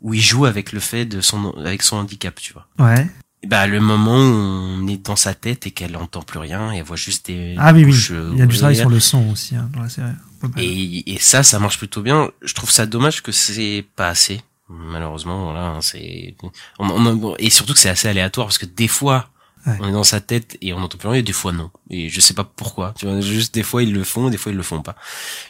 [0.00, 2.66] où il joue avec le fait de son avec son handicap, tu vois.
[2.78, 3.06] Ouais.
[3.42, 4.32] Et bah le moment où
[4.80, 7.54] on est dans sa tête et qu'elle entend plus rien et elle voit juste des
[7.58, 7.94] Ah oui, oui.
[8.12, 10.08] euh, Il y a du travail sur le son aussi, hein, dans la série.
[10.56, 12.30] Et, et ça, ça marche plutôt bien.
[12.42, 14.40] Je trouve ça dommage que c'est pas assez.
[14.68, 16.36] Malheureusement, voilà, hein, c'est
[16.78, 19.28] on, on- et surtout que c'est assez aléatoire parce que des fois
[19.66, 19.78] Ouais.
[19.80, 21.70] on est dans sa tête et on n'entend plus rien, et des fois non.
[21.88, 22.92] Et je sais pas pourquoi.
[22.98, 24.94] Tu vois, juste des fois ils le font, des fois ils le font pas.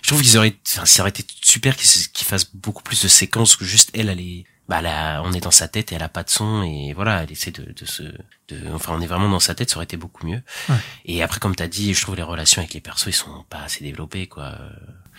[0.03, 3.03] Je trouve qu'ils auraient, enfin, ça aurait été super qu'ils se- qu'ils fassent beaucoup plus
[3.03, 5.97] de séquences que juste elle, elle est, bah là, on est dans sa tête et
[5.97, 8.05] elle a pas de son et voilà, elle essaie de, de se,
[8.49, 10.43] de, enfin, on est vraiment dans sa tête, ça aurait été beaucoup mieux.
[10.69, 10.77] Ouais.
[11.07, 13.63] Et après, comme t'as dit, je trouve les relations avec les persos, ils sont pas
[13.63, 14.45] assez développés, quoi.
[14.45, 14.69] Euh,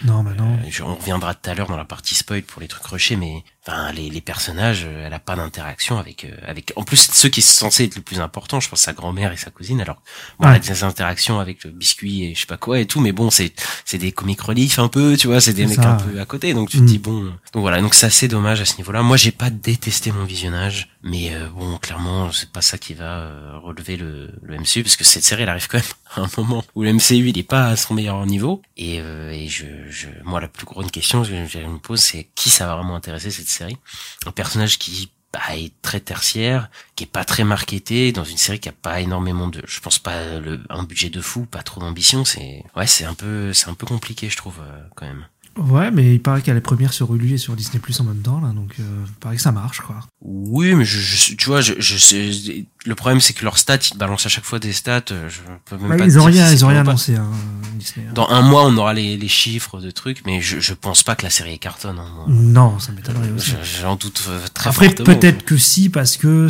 [0.05, 0.57] Non, bah non.
[0.69, 3.43] je- on reviendra tout à l'heure dans la partie spoil pour les trucs rushés, mais
[3.67, 6.73] enfin les, les personnages, euh, elle a pas d'interaction avec euh, avec.
[6.75, 9.37] En plus, ceux qui sont censés être le plus important, je pense sa grand-mère et
[9.37, 9.81] sa cousine.
[9.81, 10.01] Alors,
[10.39, 12.99] bon, elle a des interactions avec le biscuit et je sais pas quoi et tout,
[13.01, 13.53] mais bon, c'est
[13.85, 16.25] c'est des comiques relief un peu, tu vois, c'est des mecs ça, un peu à
[16.25, 16.81] côté, donc tu Mm.
[16.81, 17.23] te dis bon.
[17.53, 19.01] Donc voilà, donc c'est assez dommage à ce niveau-là.
[19.01, 23.19] Moi, j'ai pas détesté mon visionnage, mais euh, bon, clairement, c'est pas ça qui va
[23.19, 26.29] euh, relever le, le MCU parce que cette série, elle arrive quand même à un
[26.37, 29.65] moment où le MCU il est pas à son meilleur niveau et, euh, et je,
[29.89, 32.95] je, moi la plus grande question que je me pose c'est qui ça va vraiment
[32.95, 33.77] intéresser cette série
[34.25, 38.59] un personnage qui bah, est très tertiaire qui est pas très marketé dans une série
[38.59, 41.81] qui a pas énormément de je pense pas le, un budget de fou pas trop
[41.81, 45.25] d'ambition c'est ouais c'est un peu c'est un peu compliqué je trouve euh, quand même
[45.57, 48.21] Ouais, mais il paraît qu'elle est première sur Hulu et sur Disney Plus en même
[48.21, 50.01] temps, là, donc euh, il paraît que ça marche, quoi.
[50.19, 53.77] Oui, mais je, je tu vois, je, je sais, le problème c'est que leurs stats,
[53.91, 55.01] ils balancent à chaque fois des stats.
[55.11, 56.81] euh, Je peux même Ouais, pas ils te ont dire rien, si ils ont rien
[56.81, 57.29] annoncé, hein,
[57.75, 58.05] Disney.
[58.07, 58.11] hein.
[58.13, 61.15] Dans un mois, on aura les, les chiffres de trucs, mais je, je pense pas
[61.15, 61.99] que la série est cartonne.
[61.99, 62.25] Hein.
[62.27, 63.51] Non, ça m'étonnerait aussi.
[63.63, 66.47] Je- J'en doute euh, très Après, peut-être que si, parce que,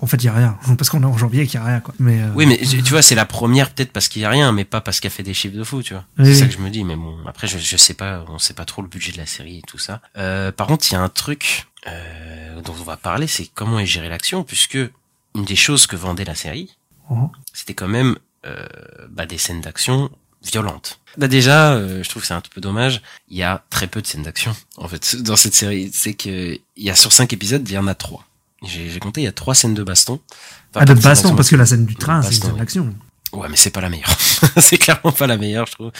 [0.00, 0.58] en fait, il y a rien.
[0.78, 1.94] Parce qu'on est en janvier et qu'il y a rien, quoi.
[1.98, 4.52] Mais, euh, Oui, mais tu vois, c'est la première peut-être parce qu'il y a rien,
[4.52, 6.04] mais pas parce qu'elle fait des chiffres de fou, tu vois.
[6.18, 8.38] Oui, c'est ça que je me dis, mais bon, après, je, je sais pas, on
[8.38, 10.00] sait pas trop le budget de la série et tout ça.
[10.16, 13.78] Euh, par contre, il y a un truc euh, dont on va parler, c'est comment
[13.78, 14.78] est gérée l'action, puisque
[15.38, 16.76] une des choses que vendait la série,
[17.54, 18.66] c'était quand même euh,
[19.08, 20.10] bah, des scènes d'action
[20.42, 21.00] violentes.
[21.16, 23.02] Bah déjà, euh, je trouve que c'est un peu dommage.
[23.28, 25.90] Il y a très peu de scènes d'action en fait dans cette série.
[25.92, 28.24] C'est que il y a sur cinq épisodes, il y en a trois.
[28.62, 30.20] J'ai compté, il y a trois scènes de baston.
[30.70, 32.94] Enfin, Ah, de baston, parce que la scène du train, c'est une scène d'action.
[33.32, 34.16] Ouais, mais c'est pas la meilleure.
[34.56, 35.92] c'est clairement pas la meilleure, je trouve.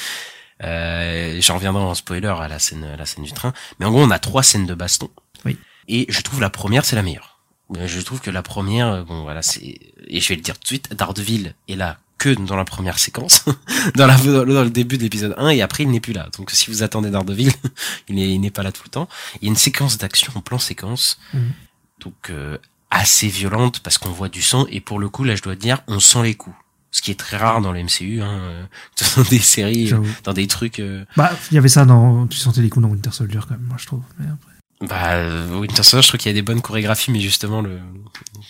[0.65, 3.53] Euh, J'en reviendrai en spoiler à la scène, à la scène du train.
[3.79, 5.09] Mais en gros, on a trois scènes de baston.
[5.45, 5.57] Oui.
[5.87, 7.38] Et je trouve la première, c'est la meilleure.
[7.75, 10.63] Je trouve que la première, euh, bon voilà, c'est et je vais le dire tout
[10.63, 13.45] de suite, Daredevil est là que dans la première séquence,
[13.95, 16.29] dans, la, dans, le- début de l'épisode 1, et après il n'est plus là.
[16.37, 17.53] Donc si vous attendez Daredevil,
[18.09, 19.09] il n'est pas là tout le temps.
[19.41, 21.53] Il y a une séquence d'action en plan séquence, Mhm.
[22.01, 22.57] donc euh,
[22.91, 25.83] assez violente parce qu'on voit du sang, et pour le coup là je dois dire,
[25.89, 26.57] on sent les coups.
[26.91, 28.65] Ce qui est très rare dans le MCU, hein, euh,
[29.17, 29.93] dans des séries,
[30.25, 30.81] dans des trucs.
[30.81, 33.51] euh, Bah, il y avait ça dans, tu sentais les coups dans Winter Soldier quand
[33.51, 34.03] même, moi je trouve.
[34.19, 35.17] Mais après- Bah,
[35.59, 37.81] Winter Soldier, je trouve qu'il y a des bonnes chorégraphies, mais justement, le,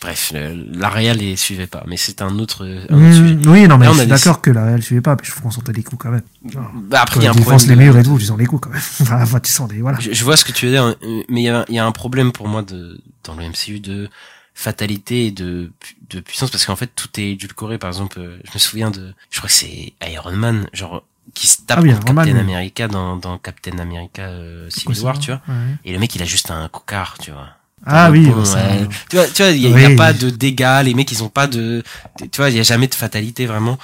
[0.03, 1.85] bref, le- la réal les suivait pas.
[1.87, 3.39] Mais c'est un autre, un autre sujet.
[3.47, 5.23] oui, non, mais Là, on je suis des- d'accord que la réelle suivait pas, mais
[5.25, 6.23] je trouve qu'on sentait les coups quand même.
[6.51, 7.47] Genre, Bah, après, il y a un problème.
[7.57, 8.83] défonces les de- murs et tout, tu sens les coups quand même.
[9.23, 9.99] Enfin, tu sens des, voilà.
[10.01, 10.97] je, je vois ce que tu veux dire, hein,
[11.31, 13.81] mais il y a, il y a un problème pour moi de, dans le MCU
[13.81, 14.11] de
[14.55, 15.71] fatalité et de,
[16.11, 17.79] de puissance, parce qu'en fait, tout est édulcoré.
[17.79, 21.47] Par exemple, euh, je me souviens de, je crois que c'est Iron Man, genre, qui
[21.47, 22.37] se tape Ah oui, contre Captain.
[22.37, 25.41] America dans, dans Captain America euh, Civil War, tu vois.
[25.49, 25.55] Ouais.
[25.85, 27.49] Et le mec, il a juste un cocard, tu vois.
[27.87, 28.89] Ah oui, pont, ça- ouais.
[29.09, 31.47] tu vois, tu vois, il y, a- pas de dégâts, les mecs ils ont pas
[31.47, 31.85] de,
[32.19, 33.79] tu vois, il y a jamais de fatalité vraiment.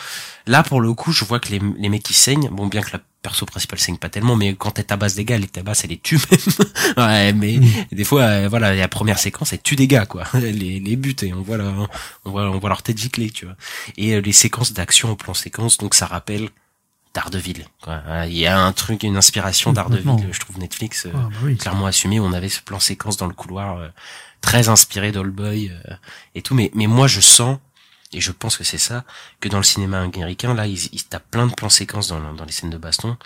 [0.49, 2.91] Là pour le coup, je vois que les, les mecs qui saignent, bon bien que
[2.93, 5.85] la perso principale saigne pas tellement, mais quand elle tabasse des gars, elle les tabasse,
[5.85, 6.41] elle les tue même.
[7.07, 7.69] ouais, mais Mm.
[7.93, 11.15] des fois, euh, voilà, la première séquence, elle tue des gars quoi, les, les buts
[11.23, 11.73] et on voit la,
[12.25, 13.55] on voit, on voit leur tête giclée, tu vois.
[13.97, 16.49] Et euh, les séquences d'action au plan séquence, donc ça rappelle
[17.15, 17.65] Daredevil.
[17.81, 18.03] Quoi.
[18.07, 20.33] Euh, Il y a un truc, une inspiration Daredevil, Complètement.
[20.33, 21.07] je trouve Netflix.
[21.07, 21.57] euh, Ah, bah oui.
[21.57, 23.89] clairement assumé on avait ce plan séquence dans le couloir euh,
[24.41, 25.95] très inspiré d'Allboy euh,
[26.35, 27.59] et tout mais mais moi je sens
[28.13, 29.05] et je pense que c'est ça
[29.41, 32.45] que dans le cinéma américain là ils, ils tapent plein de plans séquences dans, dans
[32.45, 33.17] les scènes de baston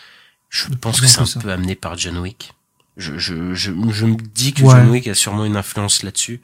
[0.50, 1.40] je pense que c'est un ça.
[1.40, 2.52] peu amené par John Wick
[2.96, 4.74] je je je, je me dis que Ouais.
[4.76, 6.40] John Wick a sûrement une influence là-dessus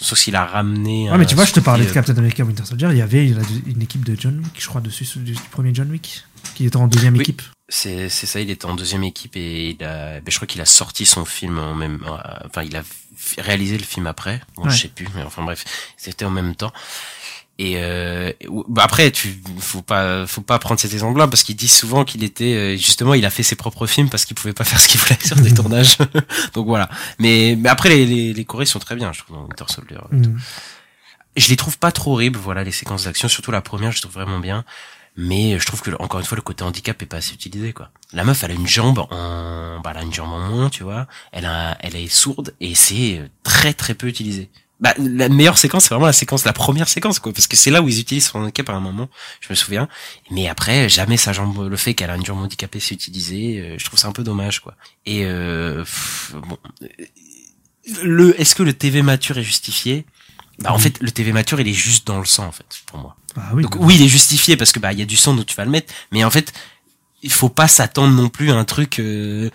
[0.00, 2.64] sauf qu'il a ramené Ouais, mais tu vois, je te parlais de Captain America Winter
[2.64, 5.74] Soldier, il y avait une une équipe de John Wick, je crois, dessus, du premier
[5.74, 6.24] John Wick,
[6.54, 7.20] qui était en deuxième Oui.
[7.22, 7.42] équipe.
[7.70, 10.64] C'est ça, il était en deuxième équipe et il a, ben, je crois qu'il a
[10.64, 12.02] sorti son film en même,
[12.46, 12.82] enfin il a
[13.36, 14.70] réalisé le film après, bon, Ouais.
[14.70, 15.64] je sais plus, mais enfin bref,
[15.98, 16.72] c'était en même temps.
[17.60, 18.32] Et euh,
[18.68, 22.22] bah après, tu faut pas faut pas prendre cet exemple-là parce qu'il dit souvent qu'il
[22.22, 24.86] était euh, justement il a fait ses propres films parce qu'il pouvait pas faire ce
[24.86, 25.98] qu'il voulait sur des tournages.
[26.54, 26.88] Donc voilà.
[27.18, 29.98] Mais mais après les les, les chorés sont très bien, je trouve dans Winter Soldier.
[30.12, 30.38] Mm.
[31.36, 34.14] Je les trouve pas trop horribles, voilà les séquences d'action, surtout la première, je trouve
[34.14, 34.64] vraiment bien.
[35.20, 37.90] Mais je trouve que encore une fois le côté handicap est pas assez utilisé quoi.
[38.12, 40.84] La meuf elle a une jambe en bah elle a une jambe en moins, tu
[40.84, 41.08] vois.
[41.32, 44.48] Elle a elle est sourde et c'est très très peu utilisé.
[44.78, 47.72] Bah la meilleure séquence c'est vraiment la séquence la première séquence quoi parce que c'est
[47.72, 49.08] là où ils utilisent son handicap à un moment,
[49.40, 49.88] je me souviens.
[50.30, 53.74] Mais après jamais sa jambe le fait qu'elle a une jambe handicapée c'est utilisé, euh,
[53.76, 54.76] je trouve ça un peu dommage quoi.
[55.04, 55.84] Et euh,
[56.46, 56.86] bon euh,
[58.04, 60.06] le est-ce que le TV mature est justifié?
[60.62, 60.82] Bah, en Oui.
[60.82, 63.16] fait, le TV mature, il est juste dans le sang, en fait, pour moi.
[63.36, 63.62] Bah oui.
[63.62, 65.54] Donc oui, il est justifié parce que bah il y a du sang donc tu
[65.54, 66.52] vas le mettre, mais en fait,
[67.22, 69.50] il faut pas s'attendre non plus à un truc euh,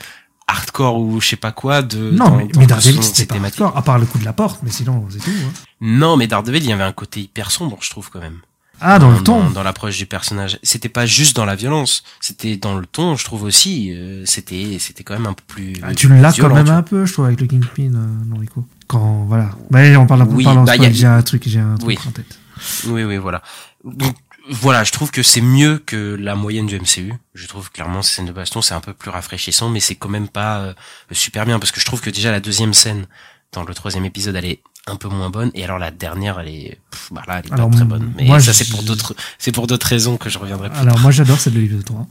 [0.48, 3.44] hardcore ou je sais pas quoi de Non, dans- mais, dans mais Daredevil, c'était pas
[3.44, 5.32] hardcore, à part le coup de la porte, mais sinon, c'est tout.
[5.32, 5.52] hein.
[5.82, 8.39] Non, mais Daredevil, il y avait un côté hyper sombre, je trouve quand même.
[8.82, 10.60] Ah, dans le ton dans, dans l'approche du personnage.
[10.62, 13.92] C'était pas juste dans la violence, c'était dans le ton, je trouve aussi.
[13.94, 15.74] euh, c'était c'était quand même un peu plus.
[15.84, 18.68] Ah, Tu l'as quand même un peu, je trouve, avec le Kingpin euh, les coups.
[18.88, 19.50] Quand, voilà.
[19.72, 21.98] Mais on parle Oui, parle bah, a- j'ai un truc, j'ai un truc Oui.
[22.08, 22.39] en tête.
[22.88, 23.41] Oui, oui, voilà.
[23.84, 24.15] Donc
[24.50, 27.13] voilà, je trouve que c'est mieux que la moyenne du MCU.
[27.34, 30.10] Je trouve clairement ces scènes de baston, c'est un peu plus rafraîchissant, mais c'est quand
[30.10, 30.74] même pas euh,
[31.12, 33.06] super bien parce que je trouve que déjà la deuxième scène
[33.54, 36.50] dans le troisième épisode, elle est un peu moins bonne, et alors la dernière, elle
[36.50, 38.12] est, pff, bah là, elle est Alors, pas très bonne.
[38.17, 40.80] Mais moi, ça, c'est pour d'autres, c'est pour d'autres raisons que je reviendrai plus.
[40.80, 42.06] Alors, moi, j'adore celle de l'épisode 3.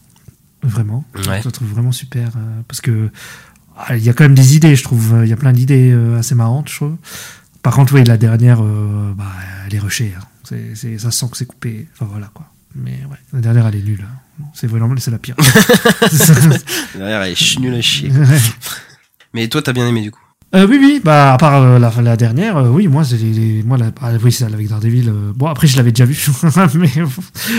[0.63, 1.05] Vraiment.
[1.17, 1.41] Ouais.
[1.41, 2.29] Je la trouve vraiment super.
[2.37, 3.11] euh, parce que,
[3.91, 5.21] il y a quand même des idées, je trouve.
[5.25, 6.97] Il y a plein d'idées euh, assez marrantes, je trouve.
[7.63, 9.31] Par contre, oui, la dernière, euh, bah,
[9.67, 10.13] elle est rushée.
[10.19, 10.23] hein.
[10.45, 11.87] C'est, c'est, ça sent que c'est coupé.
[11.95, 12.47] Enfin, voilà, quoi.
[12.75, 14.05] Mais ouais, la dernière, elle est nulle.
[14.05, 14.45] hein.
[14.55, 15.37] C'est vraiment, c'est la pire.
[16.95, 18.11] Derrière, elle est nulle à chier.
[18.11, 18.39] Ouais.
[19.35, 20.22] Mais toi, t'as bien aimé du coup.
[20.55, 23.33] Euh, oui, oui, bah, à part euh, la, la dernière, euh, oui, moi, c'est les,
[23.33, 25.09] les- moi, la, ah, oui, c'est celle avec Daredevil.
[25.09, 26.15] euh, bon, après, je l'avais déjà vu,
[26.75, 26.91] mais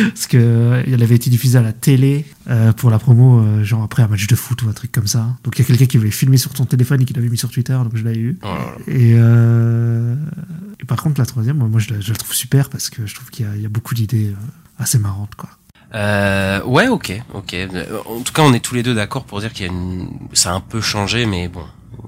[0.09, 3.63] parce que euh, elle avait été diffusée à la télé euh, pour la promo, euh,
[3.63, 5.25] genre après un match de foot ou un truc comme ça.
[5.43, 7.37] Donc, il y a quelqu'un qui voulait filmer sur son téléphone et qui l'avait mis
[7.37, 8.37] sur Twitter, donc je l'avais eu.
[8.43, 8.47] Oh.
[8.87, 10.13] Et, euh,
[10.79, 13.15] et par contre, la troisième, moi, je, la, je la trouve super parce que je
[13.15, 14.35] trouve qu'il y a, il y a beaucoup d'idées euh,
[14.77, 15.49] assez marrantes, quoi.
[15.95, 17.55] Euh, ouais, ok, ok.
[18.07, 20.09] En tout cas, on est tous les deux d'accord pour dire qu'il y a une,
[20.33, 21.61] ça a un peu changé, mais bon,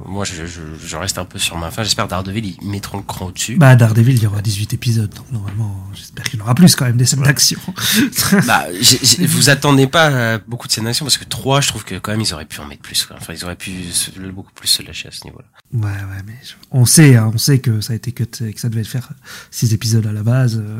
[0.05, 1.83] moi, je, je, je reste un peu sur ma fin.
[1.83, 3.55] J'espère Daredevil, ils mettront le cran au-dessus.
[3.57, 6.75] Bah, Daredevil, il y aura 18 épisodes, donc normalement, j'espère qu'il y en aura plus
[6.75, 7.59] quand même des scènes d'action.
[8.47, 11.67] Bah, j'ai- j'ai- vous attendez pas à beaucoup de scènes d'action parce que 3, je
[11.69, 13.05] trouve que quand même ils auraient pu en mettre plus.
[13.05, 13.15] Quoi.
[13.19, 15.45] Enfin, ils auraient pu se- beaucoup plus se lâcher à ce niveau-là.
[15.73, 18.53] Ouais, ouais, mais je- on sait, hein, on sait que ça a été cut et
[18.53, 19.09] que ça devait faire
[19.51, 20.61] six épisodes à la base.
[20.63, 20.79] euh,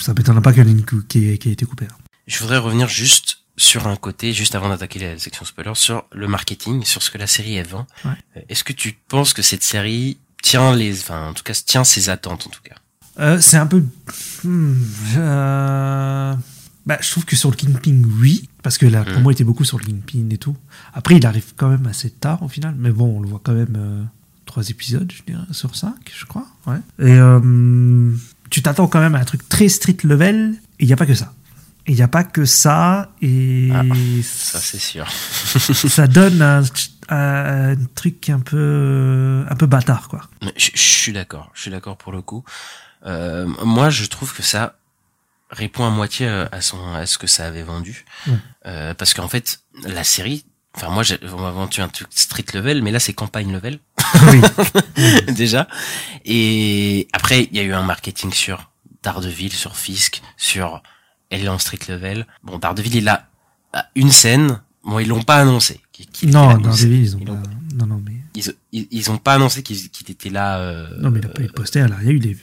[0.00, 1.86] ça m'étonnerait pas qu'il y en ait une qui ait, qui ait été coupée.
[1.90, 1.96] hein.
[2.26, 6.26] Je voudrais revenir juste sur un côté, juste avant d'attaquer la section spoiler, sur le
[6.28, 7.86] marketing, sur ce que la série elle vend.
[8.06, 8.12] Ouais.
[8.36, 11.84] Euh, Est-ce que tu penses que cette série tient les, enfin, en tout cas, tient
[11.84, 12.76] ses attentes, en tout cas?
[13.18, 13.84] Euh, c'est un peu.
[14.44, 14.74] Hmm,
[15.18, 16.34] euh,
[16.86, 19.12] Bah, je trouve que sur le Kingpin, oui, parce que la Mm.
[19.12, 20.56] promo était beaucoup sur le Kingpin et tout.
[20.94, 23.52] Après, il arrive quand même assez tard au final, mais bon, on le voit quand
[23.52, 24.02] même euh,
[24.46, 26.46] trois épisodes, je dirais, sur cinq, je crois.
[26.66, 26.78] Ouais.
[27.06, 27.18] Et
[28.48, 31.06] tu t'attends quand même à un truc très street level, et il n'y a pas
[31.06, 31.34] que ça.
[31.90, 33.82] Il n'y a pas que ça, et Ah,
[34.22, 35.08] Ça, c'est sûr.
[35.88, 36.62] ça donne un,
[37.08, 40.20] un truc un peu, un peu bâtard, quoi.
[40.56, 42.44] Je, je suis d'accord, je suis d'accord pour le coup.
[43.06, 44.76] Euh, moi, je trouve que ça
[45.50, 48.34] répond à moitié euh, à son à ce que ça avait vendu, Ouais.
[48.66, 50.44] Euh, parce qu'en fait, la série.
[50.76, 53.80] Enfin, moi, on m'a vendu un truc street level, mais là, c'est campagne level
[54.30, 54.40] oui.
[55.34, 55.66] déjà.
[56.24, 58.70] Et après, il y a eu un marketing sur
[59.02, 60.80] Daredevil, sur Fisk, sur
[61.30, 62.26] elle est en street level.
[62.44, 63.26] Bon, Daredevil, il a
[63.72, 64.60] a une scène.
[64.84, 65.80] Bon, ils l'ont pas annoncé.
[65.92, 66.56] qu'il- Non, là.
[66.58, 67.42] Daredevil, ils ont ils pas.
[67.76, 68.16] Non, non, mais.
[68.34, 70.58] ils, ils, ils ont pas annoncé qu'il qu'il était là.
[70.58, 71.96] euh, Non, mais il a pas eu de poster, là.
[72.00, 72.36] Il y a eu des...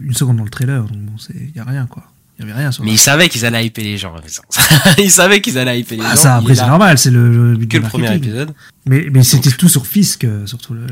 [0.00, 2.04] une seconde dans le trailer, donc bon, il y a rien, quoi.
[2.38, 4.14] Il y avait rien sur Mais ils savaient qu'ils allaient hyper les gens.
[4.98, 6.16] ils savaient qu'ils allaient hyper les Ah, gens.
[6.22, 8.52] ça, après, est c'est là normal, c'est le, le but Que du le premier épisode.
[8.86, 10.86] Mais, mais c'était tout sur Fisk, euh, surtout le.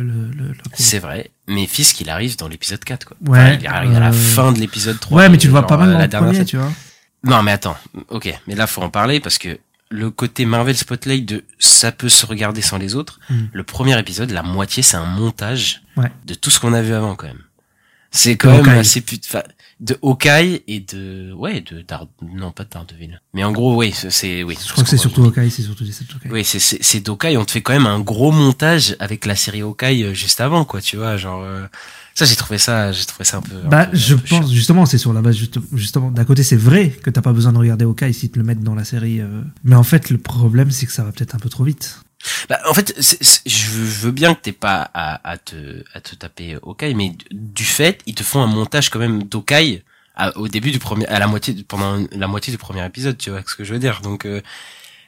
[0.74, 1.30] C'est vrai.
[1.48, 3.16] Mais Fisk, il arrive dans l'épisode 4, quoi.
[3.26, 5.16] Ouais, Enfin, il arrive à la euh, fin de l'épisode 3.
[5.18, 6.70] Ouais, mais tu le vois pas mal dans la le dernière premier, tu vois.
[7.24, 7.76] Non, mais attends.
[8.08, 8.32] Ok.
[8.46, 9.58] Mais là, faut en parler parce que
[9.90, 13.18] le côté Marvel Spotlight de ça peut se regarder sans les autres.
[13.28, 13.34] Mm.
[13.52, 16.10] Le premier épisode, la moitié, c'est un montage Ouais.
[16.26, 17.42] de tout ce qu'on a vu avant, quand même.
[18.12, 19.20] C'est quand De même assez put...
[19.24, 19.42] enfin,
[19.78, 22.06] de Hawkeye et de, ouais, de Dard...
[22.22, 23.20] non, pas de Daredevil.
[23.34, 24.58] Mais en gros, oui, c'est- oui.
[24.66, 26.28] Je crois que c'est surtout Hawkeye, c'est surtout Hawkeye.
[26.30, 27.36] Oui, c'est c'est c'est d'Hawkeye.
[27.36, 30.64] On te fait quand même un gros montage avec la série Hawkeye euh, juste avant,
[30.64, 30.80] quoi.
[30.80, 31.66] Tu vois, genre euh,
[32.14, 33.56] ça, j'ai trouvé ça, j'ai trouvé ça un peu.
[33.64, 34.40] un Bah, peu- je un peu chiant.
[34.40, 37.32] pense, justement, c'est sur la base, juste- justement, d'un côté, c'est vrai que t'as pas
[37.32, 39.20] besoin de regarder Hawkeye si te le mettent dans la série.
[39.20, 42.00] euh, Mais en fait, le problème, c'est que ça va peut-être un peu trop vite.
[42.50, 43.16] Bah, en fait, je
[43.70, 47.16] veux- je veux bien que t'aies pas à, à te à te taper Hawkeye, mais
[47.30, 49.82] du fait, ils te font un montage quand même d'Hawkeye
[50.36, 53.16] au début du premier, à la moitié pendant la moitié du premier épisode.
[53.16, 54.42] Tu vois ce que je veux dire Donc euh,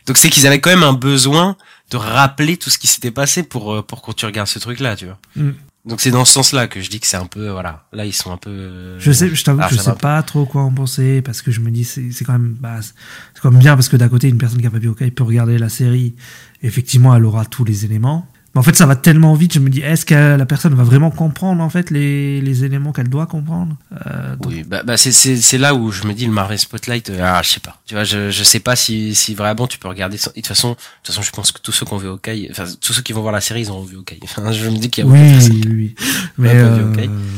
[0.06, 1.56] donc c'est qu'ils avaient quand même un besoin
[1.90, 4.80] de rappeler tout ce qui s'était passé pour euh, pour quand tu regardes ce truc
[4.80, 5.18] là, tu vois.
[5.36, 5.50] Mm.
[5.84, 7.86] Donc c'est dans ce sens-là que je dis que c'est un peu voilà.
[7.92, 8.98] Là ils sont un peu.
[9.00, 11.50] Je sais, je t'avoue ah, que je sais pas trop quoi en penser parce que
[11.50, 14.08] je me dis c'est c'est quand même bah, c'est quand même bien parce que d'un
[14.08, 16.14] côté une personne qui a pas vu Hawkeye peut regarder la série
[16.62, 19.70] effectivement elle aura tous les éléments mais en fait ça va tellement vite je me
[19.70, 23.26] dis est-ce que la personne va vraiment comprendre en fait les, les éléments qu'elle doit
[23.26, 26.32] comprendre Euh, donc- Oui, bah, bah c'est c'est c'est là où je me dis le
[26.32, 27.10] Marvel Spotlight.
[27.10, 27.80] euh, ah, je sais pas.
[27.86, 30.16] Tu vois, je je sais pas si si vraiment tu peux regarder.
[30.18, 31.98] sans- et De toute façon, de toute façon, je pense que tous ceux qui ont
[31.98, 34.20] vu Hawkeye, enfin tous ceux qui vont voir la série, ils ont vu Hawkeye.
[34.24, 35.94] Enfin, je me dis qu'il y a oui, oui, oui,
[36.38, 36.92] mais euh,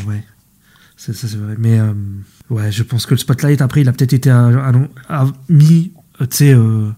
[0.09, 0.24] ouais
[0.96, 1.92] c'est ça c'est vrai mais euh,
[2.50, 4.72] ouais je pense que le spotlight après il a peut-être été à- à-
[5.22, 6.88] à- mis euh, tu sais euh,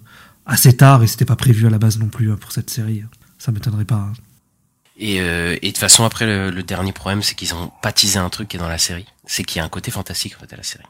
[0.44, 3.02] assez tard et c'était pas prévu à la base non plus hein, pour cette série
[3.46, 4.12] ça m'étonnerait pas hein.
[4.98, 8.18] Et euh, et de toute façon, après le, le dernier problème, c'est qu'ils ont baptisé
[8.18, 9.04] un truc qui est dans la série.
[9.26, 10.84] C'est qu'il y a un côté fantastique en fait à la série.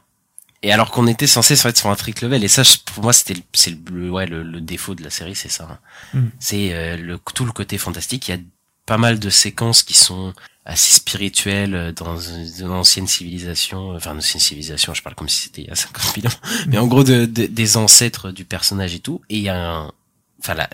[0.63, 3.33] Et alors qu'on était censé être sur un trick level, et ça, pour moi, c'était
[3.35, 5.67] le- c'est le, ouais le, le défaut de la série, c'est ça.
[5.69, 6.19] hein.
[6.19, 6.27] Mm.
[6.39, 8.27] C'est euh, le tout le côté fantastique.
[8.29, 8.41] Il y a
[8.85, 10.33] pas mal de séquences qui sont
[10.65, 14.93] assez spirituelles euh, dans une ancienne civilisation, enfin une ancienne civilisation.
[14.93, 17.25] Je parle comme si c'était il y a 50 000 ans, mais en gros de,
[17.25, 19.21] de- des ancêtres du personnage et tout.
[19.29, 19.91] Et il y a un,
[20.39, 20.69] enfin la,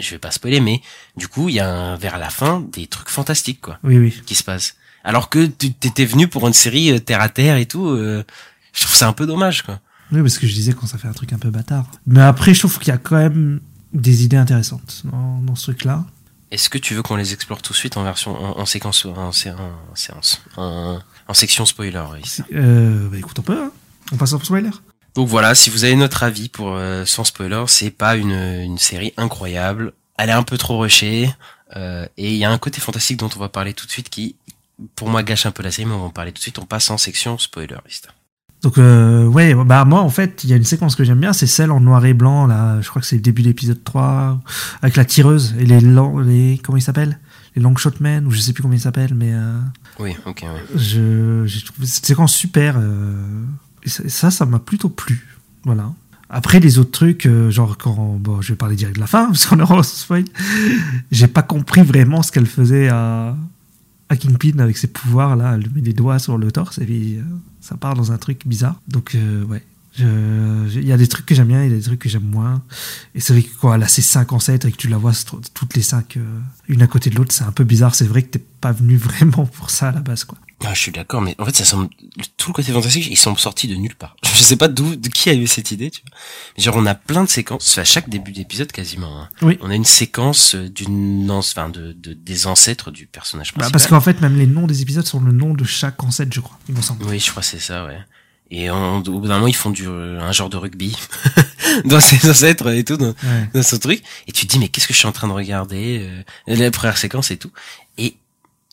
[0.00, 0.80] je vais pas spoiler, mais
[1.16, 4.22] du coup, il y a un, vers la fin des trucs fantastiques quoi oui oui
[4.26, 4.76] qui se passent.
[5.04, 7.88] Alors que tu t'étais venu pour une série euh, terre à terre et tout.
[7.88, 8.24] euh,
[8.72, 9.80] je trouve ça un peu dommage quoi.
[10.12, 11.86] Oui, parce que je disais quand ça fait un truc un peu bâtard.
[12.06, 13.60] Mais après, je trouve qu'il y a quand même
[13.92, 16.04] des idées intéressantes dans, dans ce truc-là.
[16.50, 19.04] Est-ce que tu veux qu'on les explore tout de suite en version en, en séquence
[19.06, 22.42] en, en séance en, en section spoiler ici.
[22.52, 23.70] Euh, bah écoute, on peut, hein
[24.12, 24.70] On passe en spoiler
[25.14, 28.78] Donc voilà, si vous avez notre avis pour euh, sans spoiler, c'est pas une, une
[28.78, 29.92] série incroyable.
[30.18, 31.30] Elle est un peu trop rushée
[31.76, 34.08] euh, et il y a un côté fantastique dont on va parler tout de suite
[34.08, 34.36] qui,
[34.94, 35.86] pour moi, gâche un peu la série.
[35.88, 36.58] Mais on va en parler tout de suite.
[36.58, 38.08] On passe en section spoiler list.
[38.62, 41.32] Donc, euh, ouais, bah moi, en fait, il y a une séquence que j'aime bien,
[41.32, 43.82] c'est celle en noir et blanc, là, je crois que c'est le début de l'épisode
[43.82, 44.38] 3,
[44.82, 47.18] avec la tireuse et les, les comment ils s'appellent?
[47.56, 49.58] Les Longshotmen, ou je sais plus comment ils s'appellent, mais euh,
[49.98, 50.42] Oui, ok.
[50.42, 50.62] Ouais.
[50.78, 52.74] je, j'ai trouvé cette séquence super.
[52.78, 53.24] euh,
[53.86, 55.36] ça, ça, m'a plutôt plu.
[55.64, 55.92] Voilà.
[56.28, 58.16] Après, les autres trucs, euh, genre quand.
[58.20, 60.24] Bon, je vais parler direct de la fin, parce qu'on aura spoil.
[61.10, 63.36] J'ai pas compris vraiment ce qu'elle faisait à,
[64.08, 65.54] à Kingpin avec ses pouvoirs, là.
[65.54, 67.22] Elle met des doigts sur le torse et euh,
[67.60, 68.80] ça part dans un truc bizarre.
[68.88, 69.62] Donc, euh, ouais.
[69.98, 72.24] Il y a des trucs que j'aime bien, il y a des trucs que j'aime
[72.24, 72.62] moins.
[73.14, 75.12] Et c'est vrai que quand elle a ses cinq ancêtres et que tu la vois
[75.52, 77.94] toutes les cinq, euh, une à côté de l'autre, c'est un peu bizarre.
[77.94, 80.38] C'est vrai que t'es pas venu vraiment pour ça à la base, quoi.
[80.64, 81.88] Ah, je suis d'accord, mais en fait, ça semble
[82.36, 84.14] tout le côté fantastique, ils sont sortis de nulle part.
[84.34, 85.90] Je sais pas d'où, de qui a eu cette idée.
[85.90, 86.62] Tu vois.
[86.62, 89.22] Genre, on a plein de séquences à chaque début d'épisode quasiment.
[89.22, 89.28] hein.
[89.40, 89.58] Oui.
[89.62, 93.72] On a une séquence euh, d'une, enfin, de, de des ancêtres du personnage Bah, principal.
[93.72, 96.40] parce qu'en fait, même les noms des épisodes sont le nom de chaque ancêtre, je
[96.40, 97.04] crois, il me semble.
[97.06, 97.98] Oui, je crois c'est ça, ouais.
[98.52, 100.94] Et on- au bout d'un moment, ils font du euh, un genre de rugby
[101.84, 103.48] dans ses ancêtres et tout, dans, Ouais.
[103.54, 104.02] dans ce truc.
[104.26, 106.22] Et tu te dis, mais qu'est-ce que je suis en train de regarder euh,
[106.56, 107.50] La première séquence et tout.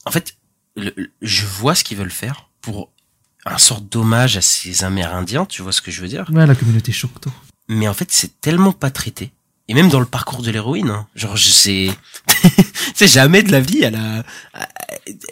[0.08, 0.36] En fait,
[0.76, 2.92] le- le- je vois ce qu'ils veulent faire pour
[3.46, 6.26] un sorte d'hommage à ces Amérindiens, tu vois ce que je veux dire?
[6.34, 7.32] Ouais, la communauté Choctaw.
[7.70, 9.32] Mais en fait, c'est tellement pas traité.
[9.70, 11.08] Et même dans le parcours de l'héroïne, hein.
[11.14, 11.90] genre je sais,
[12.96, 13.84] c'est jamais de la vie.
[13.84, 14.24] Elle a,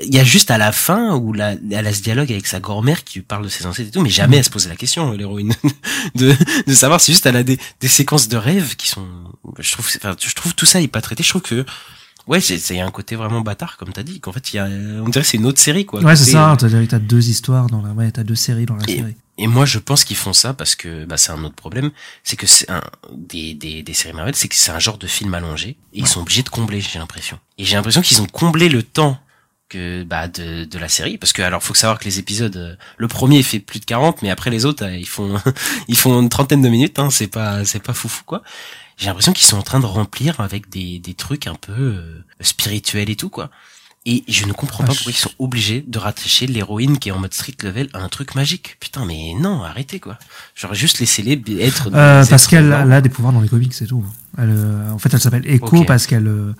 [0.03, 2.59] il y a juste à la fin où la, elle a ce dialogue avec sa
[2.59, 4.75] grand-mère qui lui parle de ses ancêtres et tout, mais jamais elle se posait la
[4.75, 5.53] question, l'héroïne,
[6.15, 6.35] de,
[6.67, 6.99] de savoir.
[6.99, 9.07] C'est juste elle a des, des séquences de rêves qui sont,
[9.59, 11.23] je trouve, enfin, je trouve tout ça est pas traité.
[11.23, 11.65] Je trouve que,
[12.27, 14.19] ouais, c'est, c'est un côté vraiment bâtard comme t'as dit.
[14.19, 16.01] Qu'en fait, il y a, on dirait que c'est une autre série quoi.
[16.01, 18.83] Ouais, c'est ça, t'as t'as deux histoires dans la, ouais, t'as deux séries dans la
[18.89, 19.15] Et- série.
[19.37, 21.91] Et moi, je pense qu'ils font ça parce que bah, c'est un autre problème,
[22.23, 22.81] c'est que c'est un
[23.13, 26.07] des, des, des séries Marvel, c'est que c'est un genre de film allongé et ils
[26.07, 27.37] sont obligés de combler, j'ai l'impression.
[27.57, 29.19] Et j'ai l'impression qu'ils ont comblé le temps
[29.67, 32.75] que bah de, de la série parce que alors faut savoir que les épisodes euh,
[32.97, 35.41] le premier fait plus de 40 mais après les autres euh, ils font
[35.87, 38.43] ils font une trentaine de minutes hein, c'est pas c'est pas foufou quoi
[38.97, 42.23] j'ai l'impression qu'ils sont en train de remplir avec des des trucs un peu euh,
[42.41, 43.49] spirituels et tout quoi
[44.07, 47.09] et je ne comprends Ah, pas je- pourquoi ils sont obligés de rattacher l'héroïne qui
[47.09, 48.77] est en mode street level à un truc magique.
[48.79, 50.19] Putain, mais non, arrêtez quoi.
[50.53, 51.89] J'aurais juste laissé les être.
[51.91, 54.05] Euh, parce qu'elle a des pouvoirs dans les comics, c'est tout.
[54.37, 56.53] Elle, euh, en fait, elle s'appelle Echo parce qu'elle, euh,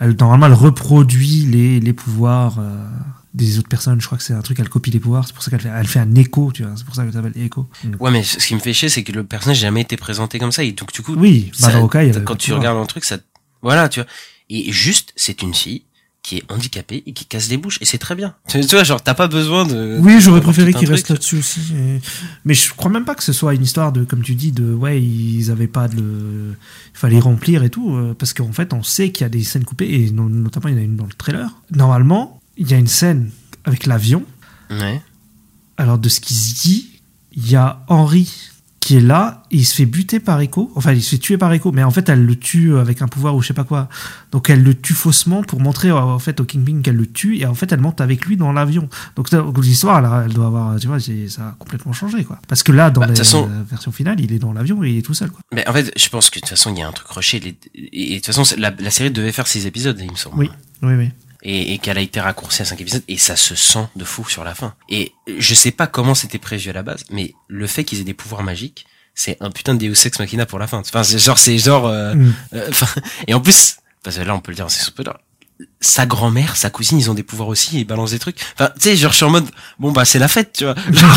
[0.00, 2.88] elle, normalement, elle reproduit les, les pouvoirs euh,
[3.36, 4.00] des autres personnes.
[4.00, 5.24] Je crois que c'est un truc, elle copie les pouvoirs.
[5.26, 6.72] C'est pour ça qu'elle fait, elle fait un écho, tu vois.
[6.76, 7.68] C'est pour ça qu'elle s'appelle Echo.
[7.84, 9.96] Donc, Ouais, mais ce qui me fait chier, c'est que le personnage n'a jamais été
[9.96, 10.64] présenté comme ça.
[10.64, 13.18] Et donc, du coup, Oui, ça- bah, elle avait quand tu regardes un truc, ça,
[13.62, 14.08] voilà, tu vois.
[14.50, 15.82] Et juste, c'est une fille
[16.22, 17.78] qui est handicapée et qui casse des bouches.
[17.80, 18.34] Et c'est très bien.
[18.48, 19.98] Tu vois, genre, t'as pas besoin de.
[20.00, 21.60] Oui, j'aurais préféré qu'il reste là-dessus aussi.
[21.76, 22.00] et-
[22.44, 24.72] Mais je crois même pas que ce soit une histoire de, comme tu dis, de
[24.74, 26.56] ouais, ils avaient pas de le.
[26.94, 27.94] Il fallait remplir et tout.
[27.94, 30.68] euh, Parce qu'en fait, on sait qu'il y a des scènes coupées, et no- notamment,
[30.68, 31.48] il y en a une dans le trailer.
[31.70, 33.30] Normalement, il y a une scène
[33.64, 34.24] avec l'avion.
[34.70, 35.00] Ouais.
[35.76, 37.00] Alors, de ce qui se dit,
[37.32, 38.32] il y a Henry
[38.80, 40.70] qui est là, et il se fait buter par Echo.
[40.76, 43.08] Enfin, il se fait tuer par Echo, mais en fait, elle le tue avec un
[43.08, 43.88] pouvoir ou je sais pas quoi.
[44.30, 47.46] Donc, elle le tue faussement pour montrer en fait au Kingpin qu'elle le tue, et
[47.46, 48.88] en fait, elle monte avec lui dans l'avion.
[49.16, 49.28] Donc,
[49.60, 52.38] l'histoire, elle, elle doit avoir, tu vois, ça a complètement changé, quoi.
[52.46, 54.98] Parce que là, dans Bah, la façon- version finale, il est dans l'avion et il
[54.98, 55.40] est tout seul, quoi.
[55.52, 57.40] Mais en fait, je pense que de toute façon, il y a un truc rushé.
[57.40, 57.58] Les-
[57.92, 60.38] Et de toute façon, la série devait faire six épisodes, il me semble.
[60.38, 60.48] Oui,
[60.82, 61.10] oui, oui.
[61.42, 64.28] Et, et qu'elle a été raccourcie à 5 épisodes et ça se sent de fou
[64.28, 64.74] sur la fin.
[64.88, 68.04] Et je sais pas comment c'était prévu à la base, mais le fait qu'ils aient
[68.04, 70.78] des pouvoirs magiques, c'est un putain de Deus Ex Machina pour la fin.
[70.78, 72.34] Enfin, c'est genre, c'est genre, euh, Mm.
[72.54, 75.12] euh, enfin, et en plus, parce que là on peut le dire, c'est spoiler.
[75.80, 78.38] Sa grand-mère, sa cousine, ils ont des pouvoirs aussi, ils balancent des trucs.
[78.54, 79.46] Enfin, tu sais, genre, je suis en mode,
[79.78, 80.74] bon, bah, c'est la fête, tu vois.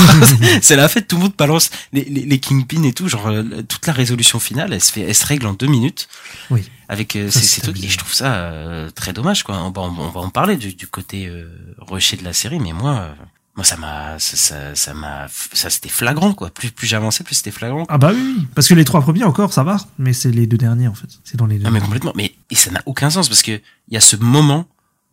[0.62, 3.08] C'est la fête, tout le monde balance les, les, les kingpins et tout.
[3.08, 6.10] Genre, euh, toute la résolution finale, elle se fait, elle se règle en deux minutes
[6.52, 6.70] Oui.
[6.90, 9.58] avec euh, Ça, ces, c'est ces trucs et je trouve ça euh, très dommage quoi
[9.64, 12.74] on va, on va en parler du, du côté euh, rushé de la série mais
[12.74, 13.14] moi euh,
[13.60, 17.36] moi ça m'a ça ça ça m'a ça c'était flagrant quoi plus plus j'avançais plus
[17.36, 18.48] c'était flagrant Ah bah oui.
[18.56, 21.08] Parce que les trois premiers encore, ça va, mais c'est les deux derniers, en fait.
[21.26, 21.66] C'est dans les deux.
[21.66, 24.16] non mais complètement mais et ça n'a aucun sens parce que il y a ce
[24.16, 24.66] moment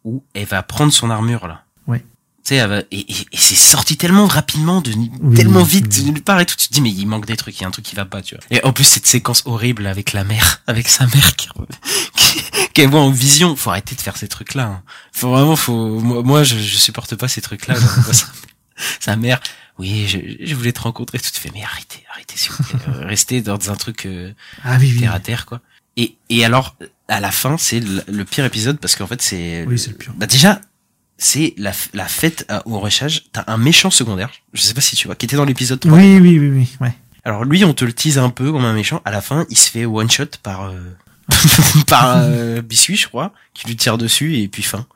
[0.04, 1.98] où elle va prendre son armure là Ouais.
[1.98, 5.86] tu sais elle va- et, et, et c'est sorti tellement rapidement de Oui, tellement vite
[5.92, 6.04] oui.
[6.04, 7.64] de nulle part et tout tu te dis mais il manque des trucs il y
[7.64, 10.12] a un truc qui va pas tu vois et en plus cette séquence horrible avec
[10.12, 11.48] la mère avec sa mère qui
[12.16, 12.42] qui-
[12.76, 13.56] qu'elle voit en vision.
[13.56, 17.14] Faut arrêter de faire ces trucs là faut vraiment faut moi, moi je, je supporte
[17.16, 17.74] pas ces trucs là
[19.00, 19.40] sa, mère
[19.78, 21.18] oui je, je voulais te rencontrer.
[21.18, 22.78] Tout tu fais mais arrêtez arrêtez s'il vous plaît.
[22.88, 24.32] Euh, restez dans un truc euh,
[24.64, 25.00] Ah oui, oui.
[25.00, 25.60] terre à terre quoi.
[25.96, 26.76] Et et alors
[27.08, 29.96] à la fin c'est le, le pire épisode parce qu'en fait c'est Oui, c'est le
[29.96, 30.12] pire.
[30.16, 30.60] bah déjà
[31.18, 34.96] c'est la, la fête à- au rushage t'as un méchant secondaire je sais pas si
[34.96, 36.94] tu vois qui était dans l'épisode 3 Oui, oui, oui, oui, ouais.
[37.24, 39.00] alors lui on te le tease un peu comme un méchant.
[39.06, 40.78] À la fin il se fait one shot par euh,
[41.86, 44.86] par euh, Biscuit je crois qui lui tire dessus et puis fin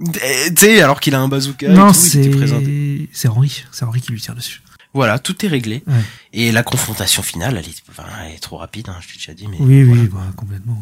[0.00, 0.20] tu
[0.56, 2.22] sais alors qu'il a un bazooka non, c'est
[3.12, 4.62] c'est Henri, c'est Henri qui lui tire dessus.
[4.94, 5.94] voilà tout est réglé Ouais.
[6.32, 9.34] et la confrontation finale elle est, enfin, elle est trop rapide hein, je t'ai déjà
[9.34, 10.02] dit mais Oui, voilà.
[10.02, 10.78] oui, bah, complètement.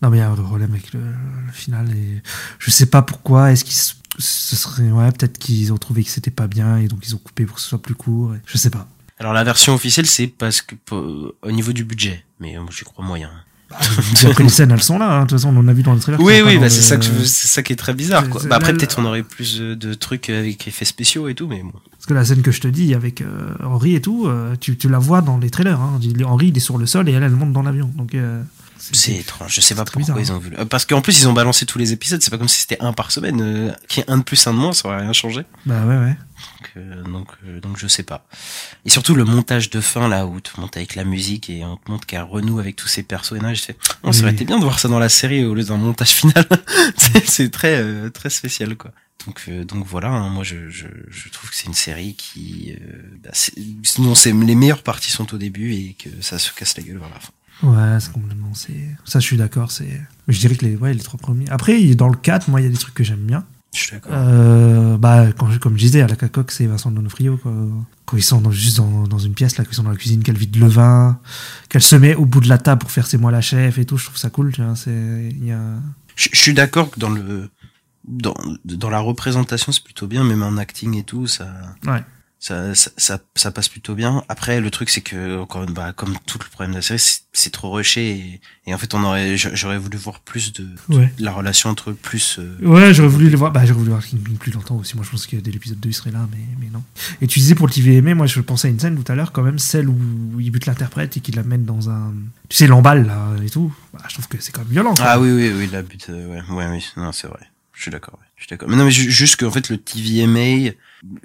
[0.00, 2.22] Non, mais il y a un problème avec le, le final et
[2.58, 3.52] je sais pas pourquoi.
[3.52, 3.74] Est-ce qu'ils
[4.18, 7.18] ce serait ouais, peut-être qu'ils ont trouvé que c'était pas bien et donc ils ont
[7.18, 8.34] coupé pour que ce soit plus court.
[8.34, 8.88] et- Je sais pas.
[9.20, 13.04] Alors la version officielle c'est parce que au niveau du budget, mais euh, j'y crois
[13.04, 13.30] moyen.
[14.24, 15.10] Après les scènes, elles sont là.
[15.10, 15.22] hein.
[15.24, 16.20] De toute façon, on en a vu dans le trailer.
[16.20, 18.40] Oui oui, bah c'est le- ça que je ça qui est très bizarre quoi.
[18.48, 21.72] Bah après peut-être on aurait plus de, trucs avec effets spéciaux et tout, mais bon.
[21.92, 23.26] Parce que la scène que je te dis avec euh,
[23.62, 25.80] Henri et tout, euh, tu, tu la vois dans les trailers.
[25.80, 26.00] Hein.
[26.24, 27.90] Henri, il est sur le sol et elle, elle monte dans l'avion.
[27.96, 28.42] Donc euh,
[28.92, 29.54] C'est étrange.
[29.54, 30.20] Je sais pas pourquoi bizarre.
[30.20, 30.56] ils ont voulu.
[30.58, 32.20] Euh, Parce qu'en plus ils ont balancé tous les épisodes.
[32.22, 33.40] C'est pas comme si c'était un par semaine.
[33.40, 35.44] Euh, Qu'il y ait un de plus, un de moins, ça aurait rien changé.
[35.66, 36.16] Bah ouais, ouais.
[36.16, 38.26] Donc, euh, donc, euh, donc je sais pas.
[38.84, 41.76] Et surtout le montage de fin là où tu montes avec la musique et on
[41.76, 43.62] te montre qu'elle renoue avec tous ses personnages.
[43.62, 44.34] Fais, oh, ça aurait Oui.
[44.34, 46.44] été bien de voir ça dans la série au lieu d'un montage final.
[47.24, 48.90] c'est très euh, très spécial quoi.
[49.26, 50.08] Donc euh, donc voilà.
[50.08, 53.30] hein, moi je, je je trouve que c'est une série qui, euh, bah,
[53.84, 56.98] sinon c'est les meilleures parties sont au début et que ça se casse la gueule
[56.98, 57.30] vers la fin.
[57.62, 58.52] Ouais, c'est complètement.
[58.54, 59.70] Ça, je suis d'accord.
[59.70, 60.00] C'est...
[60.28, 61.48] Je dirais que les, ouais, les trois premiers.
[61.50, 63.44] Après, dans le 4, moi, il y a des trucs que j'aime bien.
[63.74, 64.12] Je suis d'accord.
[64.14, 67.36] Euh, bah, quand comme je disais, à la cacoque, c'est Vincent Donofrio.
[67.38, 67.52] Quoi.
[68.04, 70.22] Quand ils sont dans- juste dans, dans une pièce, là, qu'ils sont dans la cuisine,
[70.22, 71.18] qu'elle vide le vin,
[71.68, 73.84] qu'elle se met au bout de la table pour faire c'est moi la chef et
[73.86, 74.52] tout, je trouve ça cool.
[74.52, 75.60] Tu vois, c'est, y a...
[76.16, 77.48] Je, je suis d'accord que dans le
[78.06, 78.34] dans
[78.64, 81.48] dans la représentation c'est plutôt bien, même en acting et tout ça.
[81.86, 82.02] Ouais.
[82.44, 84.24] Ça, ça, ça, ça passe plutôt bien.
[84.28, 86.98] Après, le truc, c'est que, encore, une- bah, comme tout le problème de la série,
[87.32, 90.66] c'est- trop rushé et, et en fait, on aurait, j'a- j'aurais voulu voir plus de,
[90.88, 91.12] Ouais.
[91.18, 93.52] de la relation entre eux, plus, euh, Ouais, j'aurais voulu les voir.
[93.52, 94.96] Bah, j'aurais voulu voir Kingpin plus longtemps aussi.
[94.96, 96.82] Moi, je pense que dès l'épisode 2, il serait là, mais, mais non.
[97.20, 99.30] Et tu disais pour le TVMA, moi, je pensais à une scène tout à l'heure,
[99.30, 99.96] quand même, celle où
[100.40, 102.12] il bute l'interprète et qu'il la mène dans un.
[102.48, 103.72] Tu sais, l'emballe, là, et tout.
[103.94, 104.94] Bah, je trouve que c'est quand même violent.
[104.96, 105.04] quoi.
[105.06, 107.38] Ah oui, oui, oui, la but, euh, ouais, ouais, oui, non, c'est vrai.
[107.72, 108.68] Je suis d'accord, ouais, je suis d'accord.
[108.68, 110.72] Mais non, mais ju- juste qu'en fait, le TVMA,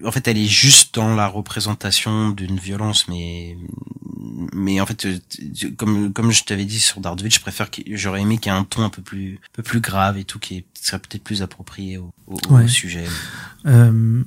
[0.03, 3.57] en fait, elle est juste dans la représentation d'une violence, mais,
[4.53, 5.19] mais en fait, euh,
[5.77, 8.57] comme, comme je t'avais dit sur Daredevil, je préfère que, j'aurais aimé qu'il y ait
[8.57, 11.41] un ton un peu plus, un peu plus grave et tout, qui serait peut-être plus
[11.41, 12.67] approprié au, au, au Ouais.
[12.67, 13.05] sujet.
[13.65, 14.23] Euh,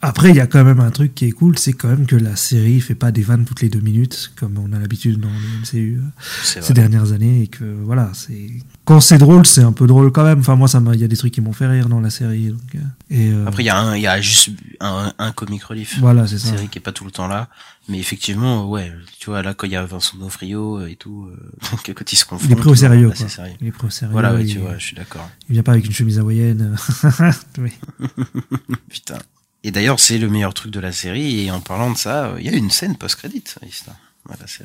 [0.00, 2.14] après, il y a quand même un truc qui est cool, c'est quand même que
[2.14, 5.28] la série fait pas des vannes toutes les deux minutes, comme on a l'habitude dans
[5.28, 8.48] le MCU euh, ces dernières années, et que voilà, c'est
[8.84, 10.38] quand c'est drôle, c'est un peu drôle quand même.
[10.38, 12.10] Enfin, moi, ça m'a, il y a des trucs qui m'ont fait rire dans la
[12.10, 12.50] série.
[12.50, 12.78] Donc, euh,
[13.10, 15.98] et euh, Après, il y a un, il y a juste un, un comic relief.
[15.98, 16.50] voilà, c'est Une ça.
[16.50, 17.48] série qui est pas tout le temps là,
[17.88, 21.92] mais effectivement, ouais, tu vois, là, quand il y a Vincent D'Onofrio et tout, euh,
[21.94, 22.48] quand ils se confondent.
[22.48, 23.28] Il est pris au sérieux, quoi.
[23.28, 23.54] Sérieux.
[23.60, 24.12] Il est pris au sérieux.
[24.12, 25.28] Voilà, ouais, il, tu vois, je suis d'accord.
[25.48, 26.76] il vient pas avec une chemise hawaïenne.
[28.88, 29.18] Putain.
[29.64, 31.44] Et d'ailleurs, c'est le meilleur truc de la série.
[31.44, 33.44] Et en parlant de ça, euh, il y a une scène post-crédit.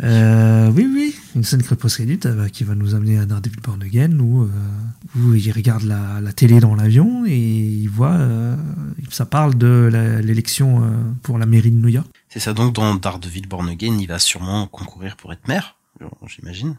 [0.03, 4.19] Euh, oui, oui, une scène post-crédit euh, qui va nous amener à Daredevil Born Again
[4.19, 4.47] où, euh,
[5.17, 8.17] où il regarde la, la télé dans l'avion et il voit,
[9.09, 9.89] ça parle de
[10.23, 10.83] l'élection
[11.21, 12.07] pour la mairie de New York.
[12.29, 12.53] C'est ça.
[12.53, 15.77] Donc, dans Daredevil Born Again, il va sûrement concourir pour être maire,
[16.27, 16.75] j'imagine.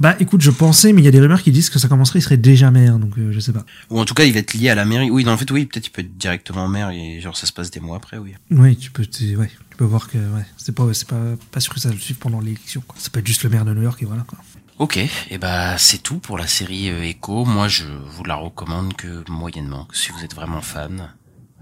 [0.00, 2.18] Bah écoute, je pensais, mais il y a des rumeurs qui disent que ça commencerait,
[2.18, 3.64] il serait déjà maire, donc euh, je sais pas.
[3.90, 5.10] Ou en tout cas, il va être lié à la mairie.
[5.10, 7.52] Oui, non, en fait, oui, peut-être il peut être directement maire et genre ça se
[7.52, 8.34] passe des mois après, oui.
[8.50, 11.20] Oui, tu peux, tu- ouais, tu peux voir que ouais, c'est pas, c'est pas,
[11.52, 12.82] pas sûr que ça le suive pendant l'élection.
[12.86, 12.96] quoi.
[12.98, 14.38] Ça peut être juste le maire de New York et voilà quoi.
[14.78, 14.96] Ok,
[15.30, 17.44] et bah c'est tout pour la série euh, Echo.
[17.44, 19.86] Moi, je vous la recommande que moyennement.
[19.92, 21.10] Si vous êtes vraiment fan,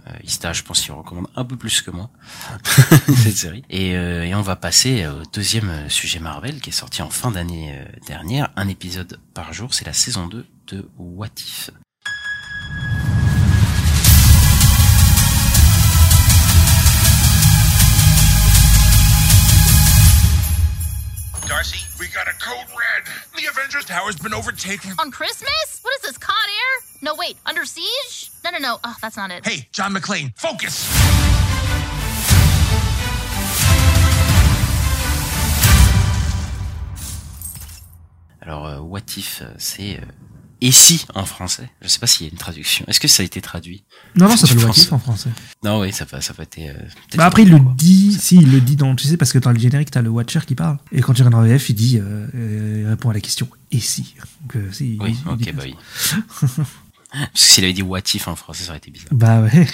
[0.08, 2.10] euh, Ista, je pense qu'il recommande un peu plus que moi
[3.22, 3.64] cette série.
[3.70, 7.10] Et, euh, et on va passer au deuxième euh, sujet Marvel qui est sorti en
[7.10, 9.74] fin d'année euh, dernière, un épisode par jour.
[9.74, 11.70] C'est la saison 2 de What If.
[21.48, 23.21] Darcy, we got a code red.
[23.34, 24.92] The Avengers Tower's been overtaken.
[24.98, 25.80] On Christmas?
[25.82, 26.86] What is this, Con Air?
[27.00, 28.30] No, wait, Under Siege?
[28.44, 28.78] No, no, no.
[28.84, 29.46] Oh, that's not it.
[29.46, 30.86] Hey, John McClane, focus!
[38.42, 40.04] Alors euh, What If, euh, c'est euh,
[40.64, 41.68] et si en français?
[41.82, 42.84] Je sais pas s'il y a une traduction.
[42.88, 43.82] Est-ce que ça a été traduit?
[44.16, 45.30] Non, non, ça s'appelle What en français.
[45.64, 46.58] Non, oui, ça peut, ça peut être.
[46.58, 46.72] euh,
[47.16, 49.50] Bah après, il le dit, si, il le dit dans, tu sais, parce que dans
[49.52, 50.78] le générique, t'as le Watcher qui parle.
[50.92, 53.48] Et quand tu regardes en VF, il dit, euh, euh, il répond à la question,
[53.70, 54.14] et si?
[54.42, 55.74] Donc, si, Oui, il- il ok, bah oui.
[57.12, 59.08] Parce que s'il avait dit What If en français, ça aurait été bizarre.
[59.12, 59.66] Bah ouais.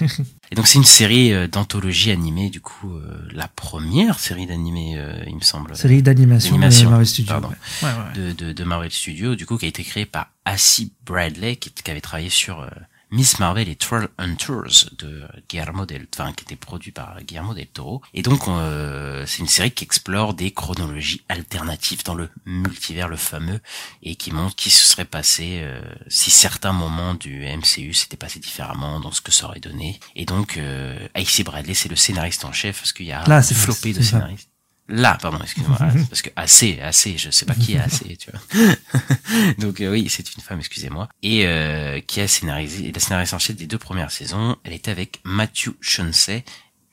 [0.50, 4.94] Et donc c'est une série euh, d'anthologie animée, du coup euh, la première série d'animé,
[4.96, 7.28] euh, il me semble, Série d'animation de Marvel Studios.
[7.32, 7.48] pardon.
[7.48, 7.88] Ouais.
[7.88, 8.32] Ouais, ouais.
[8.32, 11.70] de, de, de Marvel Studios, du coup qui a été créée par Assi Bradley, qui,
[11.70, 12.68] qui avait travaillé sur euh,
[13.10, 17.66] Miss Marvel et Troll Hunters de Guillermo del, enfin qui était produit par Guillermo del
[17.66, 18.02] Toro.
[18.12, 23.16] Et donc euh, c'est une série qui explore des chronologies alternatives dans le multivers le
[23.16, 23.60] fameux
[24.02, 28.40] et qui montre qui se serait passé euh, si certains moments du MCU s'étaient passés
[28.40, 30.00] différemment dans ce que ça aurait donné.
[30.14, 31.08] Et donc euh,
[31.44, 34.50] Bradley c'est le scénariste en chef parce qu'il y a Là, un flopé de scénaristes.
[34.88, 35.78] Là, pardon, excuse-moi,
[36.08, 38.74] parce que assez, assez, je sais pas qui est assez, tu vois.
[39.58, 43.38] Donc euh, oui, c'est une femme, excusez-moi, et euh, qui a scénarisé, la scénariste en
[43.38, 44.56] chef des deux premières saisons.
[44.64, 46.42] Elle était avec Matthew Chauncey,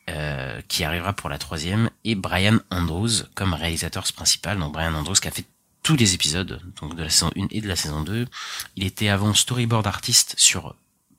[0.09, 4.59] euh, qui arrivera pour la troisième, et Brian Andrews comme réalisateur principal.
[4.59, 5.45] Donc Brian Andrews qui a fait
[5.81, 8.27] tous les épisodes, donc de la saison 1 et de la saison 2.
[8.75, 10.75] Il était avant storyboard artiste sur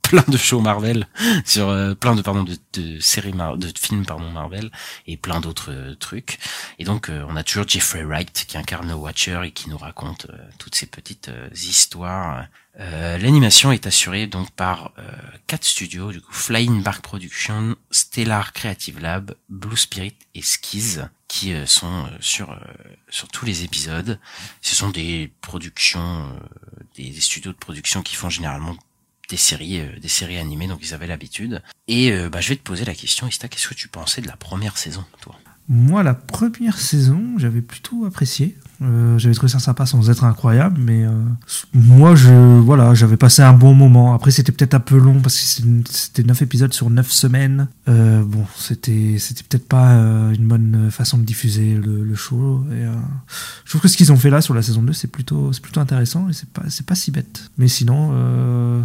[0.08, 1.06] plein de shows Marvel,
[1.44, 4.70] sur euh, plein de pardon de, de séries Mar- de films pardon Marvel
[5.06, 6.38] et plein d'autres euh, trucs.
[6.78, 9.78] Et donc euh, on a toujours Jeffrey Wright qui incarne le Watcher et qui nous
[9.78, 12.46] raconte euh, toutes ces petites euh, histoires.
[12.78, 14.92] L'animation est assurée donc par
[15.46, 21.54] quatre studios, du coup Flying Bark Production, Stellar Creative Lab, Blue Spirit et Skiz, qui
[21.64, 22.54] sont sur
[23.08, 24.20] sur tous les épisodes.
[24.60, 26.28] Ce sont des productions,
[26.96, 28.76] des, des studios de production qui font généralement
[29.28, 31.62] des séries, euh, des séries animées, donc ils avaient l'habitude.
[31.88, 34.26] Et euh, bah, je vais te poser la question, Ista, qu'est-ce que tu pensais de
[34.26, 35.36] la première saison, toi?
[35.68, 38.56] Moi, la première saison, j'avais plutôt apprécié.
[38.82, 41.10] Euh, j'avais trouvé ça sympa sans être incroyable, mais euh,
[41.72, 44.14] moi, je voilà, j'avais passé un bon moment.
[44.14, 47.68] Après, c'était peut-être un peu long parce que c'était 9 épisodes sur 9 semaines.
[47.88, 52.64] Euh, bon, c'était c'était peut-être pas une bonne façon de diffuser le, show.
[52.72, 52.84] Et,
[53.64, 55.80] je trouve que ce qu'ils ont fait là sur la saison 2, c'est plutôt plutôt
[55.80, 57.50] intéressant et c'est pas pas si bête.
[57.58, 58.84] Mais sinon.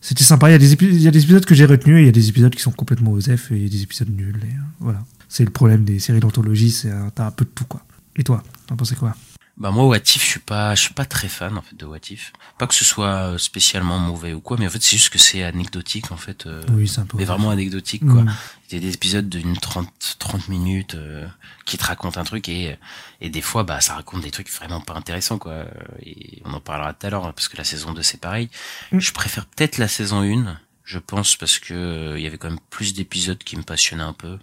[0.00, 0.50] C'était sympa.
[0.50, 2.10] Il y, a des il y a des épisodes que j'ai retenus et il y
[2.10, 4.38] a des épisodes qui sont complètement aux F et il y a des épisodes nuls.
[4.78, 5.02] Voilà.
[5.30, 7.80] C'est le problème des séries d'anthologie, c'est t'as un peu de tout quoi.
[8.16, 9.14] Et toi, t'en pensais quoi?
[9.56, 11.86] Bah moi What If, je suis pas je suis pas très fan en fait de
[11.86, 12.32] What If.
[12.58, 15.18] Pas que ce soit euh, spécialement mauvais ou quoi, mais en fait c'est juste que
[15.18, 16.46] c'est anecdotique en fait.
[16.46, 18.22] euh, Oui, c'est mais vraiment anecdotique quoi.
[18.22, 18.34] Mm.
[18.70, 21.28] Il y a des épisodes d'une 30 30 minutes euh,
[21.66, 22.76] qui te racontent un truc et
[23.20, 25.66] et des fois bah ça raconte des trucs vraiment pas intéressants quoi.
[26.02, 28.50] Et on en parlera tout à l'heure parce que la saison 2 c'est pareil.
[28.90, 28.98] Mm.
[28.98, 32.50] Je préfère peut-être la saison 1, je pense parce que euh, il y avait quand
[32.50, 34.36] même plus d'épisodes qui me passionnaient un peu.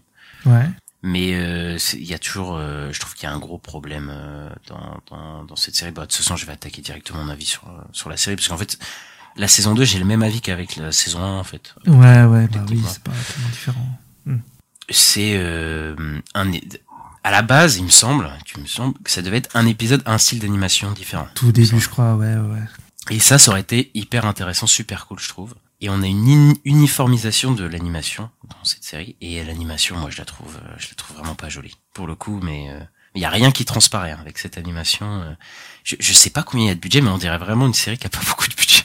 [0.45, 0.69] Ouais.
[1.03, 4.09] Mais euh, il y a toujours, euh, je trouve qu'il y a un gros problème
[4.11, 5.91] euh, dans, dans, dans cette série.
[5.91, 8.47] Bah, de toute façon, je vais attaquer directement mon avis sur, sur la série, parce
[8.47, 8.77] qu'en fait,
[9.35, 11.73] la saison 2, j'ai le même avis qu'avec la saison 1, en fait.
[11.87, 13.99] Ouais, ouais, bah oui, c'est pas tellement différent.
[14.89, 15.95] C'est euh,
[16.33, 16.51] un...
[17.23, 20.01] À la base, il me semble, tu me semble que ça devait être un épisode,
[20.05, 21.27] un style d'animation différent.
[21.35, 22.35] Tout début, je crois, ouais.
[22.35, 22.63] ouais.
[23.09, 25.55] Et ça, ça aurait été hyper intéressant, super cool, je trouve.
[25.81, 29.15] Et on a une uniformisation de l'animation dans cette série.
[29.19, 32.13] Et l'animation, moi, je la trouve, euh, je la trouve vraiment pas jolie, pour le
[32.15, 32.39] coup.
[32.43, 32.79] Mais euh,
[33.15, 35.07] il y a rien qui transparaît hein, avec cette animation.
[35.23, 35.33] euh.
[35.83, 37.73] Je, je sais pas combien il y a de budget, mais on dirait vraiment une
[37.73, 38.83] série qui a pas beaucoup de budget.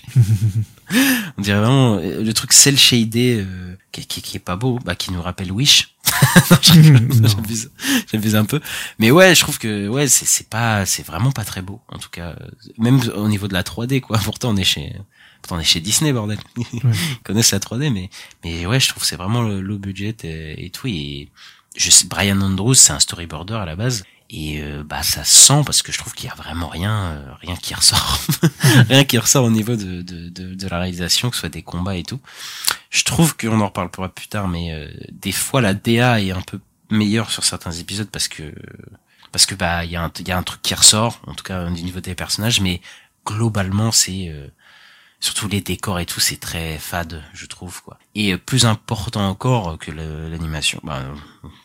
[1.37, 4.95] on dirait vraiment le truc cel shadé euh, qui, qui, qui est pas beau, bah,
[4.95, 5.95] qui nous rappelle Wish.
[6.57, 7.29] Non.
[7.29, 7.71] j'abuse,
[8.11, 8.61] j'abuse un peu.
[8.99, 11.81] Mais ouais, je trouve que ouais, c'est c'est pas, c'est vraiment pas très beau.
[11.89, 12.37] En tout cas,
[12.79, 14.19] même au niveau de la 3D, quoi.
[14.19, 14.95] Pourtant, on est chez,
[15.47, 16.39] pourtant on est chez Disney, bordel.
[16.73, 16.83] Ils
[17.25, 18.11] connaissent la 3D, mais
[18.45, 20.89] mais ouais, je trouve que c'est vraiment le low budget et, et tout.
[20.89, 21.29] Et
[21.77, 24.05] je sais, Brian Andrews, c'est un storyboarder à la base.
[24.29, 27.13] Et euh, bah ça se sent parce que je trouve qu'il y a vraiment rien,
[27.13, 28.19] euh, rien qui ressort,
[28.89, 31.63] rien qui ressort au niveau de, de, de, de la réalisation, que ce soit des
[31.63, 32.19] combats et tout.
[32.91, 36.41] Je trouve qu'on en reparlera plus tard, mais euh, des fois la DA est un
[36.41, 36.59] peu
[36.91, 38.53] meilleure sur certains épisodes parce que
[39.31, 41.35] parce que bah il y a un il y a un truc qui ressort, en
[41.35, 42.81] tout cas au niveau des personnages, mais
[43.25, 44.49] globalement c'est euh,
[45.21, 47.99] surtout les décors et tout, c'est très fade, je trouve quoi.
[48.15, 51.03] Et euh, plus important encore que l'animation, bah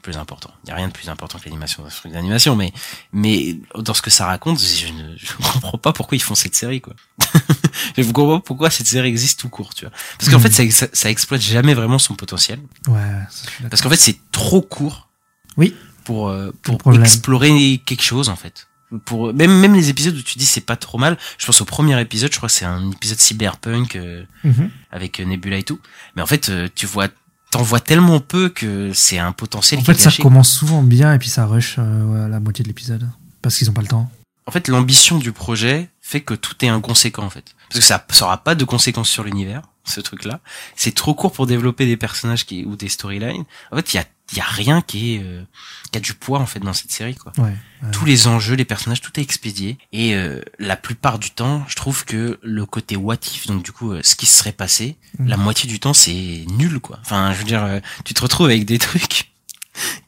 [0.02, 0.52] plus important.
[0.64, 2.72] Il y a rien de plus important que l'animation dans ce truc d'animation, mais
[3.14, 6.56] mais dans ce que ça raconte, je ne je comprends pas pourquoi ils font cette
[6.56, 6.94] série quoi.
[7.98, 9.94] je ne comprends pas pourquoi cette série existe tout court, tu vois.
[10.18, 10.44] Parce qu'en Mhm.
[10.50, 12.60] fait, ça, ça, ça exploite jamais vraiment son potentiel.
[12.88, 13.00] Ouais,
[13.30, 13.48] ça.
[13.70, 15.10] Parce qu'en fait, c'est trop court.
[15.58, 15.76] Oui.
[16.04, 18.68] Pour euh, pour explorer quelque chose en fait.
[19.06, 21.18] Pour même même les épisodes où tu dis c'est pas trop mal.
[21.38, 24.70] Je pense au premier épisode, je crois que c'est un épisode cyberpunk euh, Mhm.
[24.92, 25.80] avec euh, Nebula et tout.
[26.16, 27.08] Mais en fait, euh, tu vois,
[27.52, 30.84] t'en vois tellement peu que c'est un potentiel En qui est fait, ça commence souvent
[30.84, 33.08] bien et puis ça rush euh, à la moitié de l'épisode.
[33.42, 34.12] Parce qu'ils ont pas le temps.
[34.46, 37.46] En fait, l'ambition du projet fait que tout est inconséquent en fait.
[37.70, 40.40] Parce que ça ça aura pas de conséquences sur l'univers, ce truc-là.
[40.76, 43.44] C'est trop court pour développer des personnages qui ou des storylines.
[43.72, 45.44] En fait, il y a il y a rien qui est euh,
[45.92, 47.34] qui a du poids en fait dans cette série quoi.
[47.38, 47.44] Ouais.
[47.84, 47.92] ouais.
[47.92, 49.78] tous les enjeux, les personnages, tout est expédié.
[49.92, 53.74] Et euh, la plupart du temps, je trouve que le côté what if, donc du
[53.74, 55.28] coup, euh, ce qui se serait passé, Mhm.
[55.28, 57.00] la moitié du temps, c'est nul, quoi.
[57.02, 59.30] Enfin, je veux dire, euh, tu te retrouves avec des trucs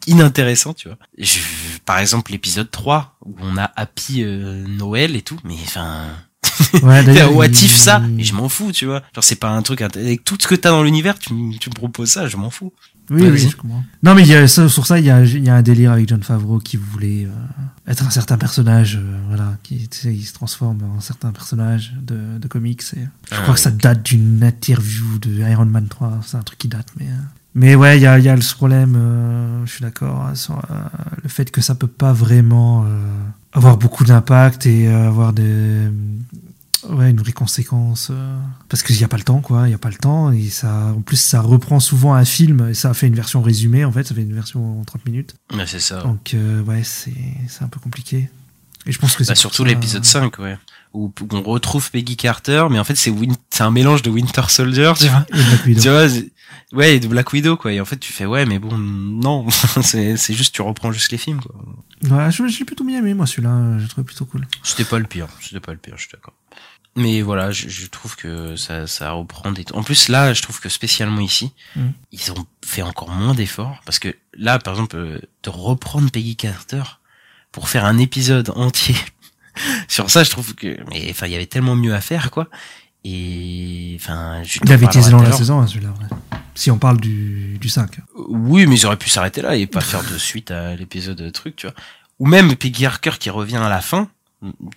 [0.07, 0.97] inintéressants, tu vois.
[1.17, 1.39] Je,
[1.85, 6.07] par exemple, l'épisode 3, où on a Happy euh, Noël et tout, mais enfin...
[6.81, 9.01] Ouais, d'ailleurs, what if ça Et je m'en fous, tu vois.
[9.13, 9.81] Genre, c'est pas un truc...
[9.81, 12.73] Avec tout ce que t'as dans l'univers, tu, me proposes ça, je m'en fous.
[13.09, 13.83] Oui, oui, je comprends.
[14.01, 16.07] Non, mais y a, sur ça, il y a, il y a un délire avec
[16.07, 20.23] John Favreau qui voulait euh, être un certain personnage, euh, voilà, qui tu sais, il
[20.23, 22.81] se transforme en un certain personnage de, de comics.
[22.95, 26.43] Et je Ah, crois que ça date d'une interview de Iron Man 3, c'est un
[26.43, 27.07] truc qui date, mais.
[27.07, 27.15] euh,
[27.55, 28.97] mais ouais, il y a, y a ce problème,
[29.65, 30.59] je suis d'accord, hein, sur
[31.21, 32.83] le fait que ça peut pas vraiment
[33.53, 35.87] avoir beaucoup d'impact et euh, avoir des,
[36.89, 38.09] ouais, une vraie conséquence.
[38.11, 38.37] euh,
[38.69, 39.65] parce qu'il n'y a pas le temps, quoi.
[39.65, 40.31] Il n'y a pas le temps.
[40.31, 42.69] Et ça, en plus, ça reprend souvent un film.
[42.69, 44.03] Et ça a fait une version résumée, en fait.
[44.03, 45.35] Ça fait une version en 30 minutes.
[45.55, 46.01] Mais c'est ça.
[46.01, 47.13] Donc, euh, ouais, c'est
[47.61, 48.29] un peu compliqué.
[48.85, 50.57] Et je pense que c'est Bah, surtout ça- l'épisode 5, ouais.
[50.93, 54.43] Où, on retrouve Peggy Carter, mais en fait c'est Win- c'est un mélange de Winter
[54.49, 55.25] Soldier, tu vois.
[55.33, 55.81] Et Black Widow.
[55.81, 56.07] Tu vois,
[56.79, 57.73] ouais, et de Black Widow quoi.
[57.73, 59.49] Et en fait tu fais ouais, mais bon, non,
[59.81, 61.55] c'est c'est juste tu reprends juste les films quoi.
[62.09, 63.77] Ouais, je j'ai plutôt bien aimé, moi, celui-là.
[63.79, 64.45] J'ai trouvé plutôt cool.
[64.61, 66.33] C'était pas le pire, c'était pas le pire, je suis d'accord.
[66.95, 69.65] Mais voilà, je, je trouve que ça, ça reprend des.
[69.73, 71.81] En plus, là, je trouve que spécialement ici, Mm.
[72.11, 76.35] ils ont fait encore moins d'efforts parce que là, par exemple, euh, de reprendre Peggy
[76.35, 76.83] Carter
[77.51, 78.95] pour faire un épisode entier
[79.87, 82.47] sur ça, je trouve que, mais enfin, il y avait tellement mieux à faire, quoi.
[83.05, 85.89] Et enfin, Il avait été dans la saison, hein, celui-là.
[85.89, 86.17] ouais.
[86.55, 87.99] Si on parle du, du 5.
[88.29, 91.55] Oui, mais ils auraient pu s'arrêter là et pas faire de suite à l'épisode truc,
[91.55, 91.75] tu vois.
[92.19, 94.07] Ou même Peggy Harker qui revient à la fin.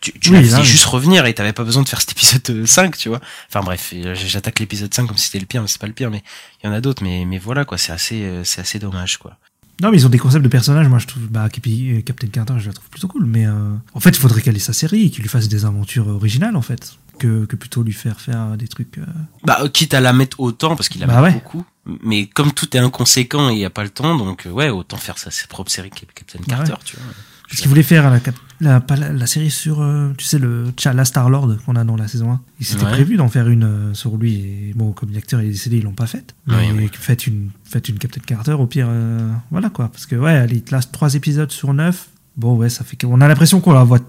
[0.01, 2.67] Tu, tu Oui, là, juste revenir et t'avais pas besoin de faire cet épisode euh,
[2.67, 3.21] 5, tu vois.
[3.49, 5.93] Enfin bref, euh, j'attaque l'épisode 5 comme si c'était le pire, mais c'est pas le
[5.93, 6.23] pire, mais
[6.63, 9.19] il y en a d'autres, mais, mais voilà, quoi, c'est assez, euh, c'est assez dommage,
[9.19, 9.37] quoi.
[9.83, 10.89] Non, mais ils ont des concepts de personnages.
[10.89, 13.27] Moi, je trouve, bah, euh, Captain Carter, je la trouve plutôt cool.
[13.27, 13.53] Mais euh,
[13.95, 16.57] en fait, il faudrait qu'elle ait sa série et qu'il lui fasse des aventures originales,
[16.57, 16.95] en fait.
[17.19, 18.99] Que, que plutôt lui faire faire des trucs.
[18.99, 19.05] euh,
[19.45, 21.33] Bah, quitte à la mettre autant, parce qu'il la Bah met ouais.
[21.33, 21.65] beaucoup.
[22.03, 24.97] Mais comme tout est inconséquent et il y a pas le temps, donc ouais, autant
[24.99, 26.79] faire sa, propre série Cap- Captain Bah Carter, ouais.
[26.85, 27.07] tu vois.
[27.51, 28.19] Ce qu'il voulait faire la,
[28.61, 32.09] la, la, la série sur, euh, tu sais, le T'Challa Star-Lord qu'on a dans la
[32.09, 32.41] saison 1.
[32.61, 32.91] Il s'était Ouais.
[32.91, 34.35] prévu d'en faire une euh, sur lui.
[34.35, 36.35] Et bon, comme l'acteur est décédé, ils l'ont pas faite.
[36.47, 39.89] Mais faites, une, faites une Captain Carter, au pire, euh, voilà quoi.
[39.89, 42.09] Parce que, ouais, elle il te lâche 3 épisodes sur 9.
[42.37, 44.01] Bon, ouais, ça fait qu'on a l'impression qu'on la voit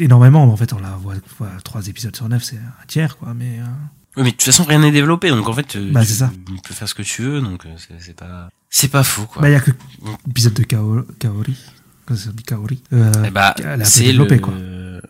[0.00, 3.16] énormément, mais en fait, on la voit, voit 3 épisodes sur 9, c'est un tiers,
[3.18, 3.34] quoi.
[3.34, 3.58] Mais.
[4.16, 6.32] Oui, mais de toute façon, rien n'est développé, donc en fait, Bah, tu, ça.
[6.46, 7.64] tu peux faire ce que tu veux, donc
[8.00, 9.42] c'est pas, c'est pas faux, quoi.
[9.42, 9.70] Bah, il y a que
[10.26, 11.56] l'épisode de Kao- Kaori.
[12.14, 12.82] Dit Kaori.
[12.92, 14.54] Euh, Eh bah, elle a développé, le, quoi.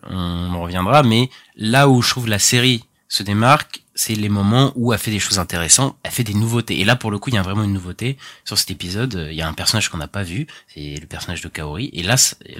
[0.09, 4.71] on en reviendra, mais là où je trouve la série se démarque, c'est les moments
[4.75, 6.79] où elle fait des choses intéressantes, elle fait des nouveautés.
[6.79, 9.27] Et là, pour le coup, il y a vraiment une nouveauté sur cet épisode.
[9.29, 11.89] Il y a un personnage qu'on n'a pas vu, c'est le personnage de Kaori.
[11.93, 12.15] Et là,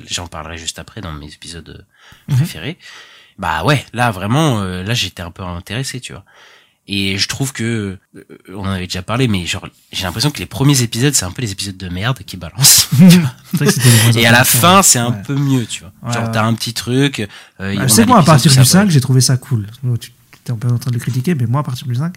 [0.10, 2.38] j'en parlerai juste après dans mes épisodes euh, Mhm.
[2.38, 2.78] préférés.
[3.38, 6.26] Bah ouais, là vraiment, euh, là j'étais un peu intéressé, tu vois.
[6.92, 8.24] Et je trouve que, euh,
[8.56, 11.30] on en avait déjà parlé, mais genre, j'ai l'impression que les premiers épisodes, c'est un
[11.32, 12.90] peu les épisodes de merde qui balancent.
[13.60, 15.22] C'est Et à la fin, c'est un Ouais.
[15.26, 15.92] peu mieux, tu vois.
[16.02, 16.32] Ouais, Genre, ouais.
[16.32, 17.20] t'as un petit truc.
[17.60, 19.68] Euh, Bah, que moi, à partir du ça 5, va- j'ai trouvé ça cool.
[20.00, 20.12] Tu
[20.42, 22.14] étais un peu en train de le critiquer, mais moi, à partir du 5,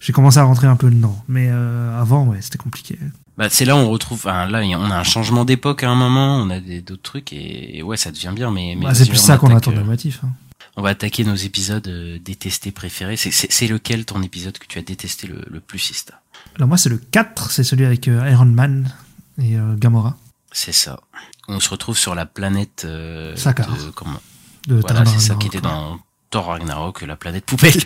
[0.00, 1.22] j'ai commencé à rentrer un peu dedans.
[1.28, 2.98] Mais euh, avant, ouais, c'était compliqué.
[3.38, 4.18] Bah, c'est là où on retrouve.
[4.18, 6.38] Enfin, là, on a un changement d'époque à un moment.
[6.38, 8.50] On a d'autres trucs et, et ouais, ça devient bien.
[8.50, 10.20] Mais, mais Bah, c'est plus ça qu'on attend de euh, normatif.
[10.24, 10.30] Hein.
[10.76, 13.16] On va attaquer nos épisodes euh, détestés préférés.
[13.16, 16.20] C'est- lequel ton épisode que tu as détesté le, le plus, Ista
[16.56, 18.92] Alors, moi, c'est le 4, c'est celui avec euh, Iron Man
[19.38, 20.16] et euh, Gamora.
[20.52, 21.00] C'est ça.
[21.48, 22.82] On se retrouve sur la planète.
[22.84, 24.20] Euh, de- comment?
[24.68, 25.98] De Voilà, c'est ça qui était dans
[26.30, 27.72] Thor Ragnarok, la planète poubelle.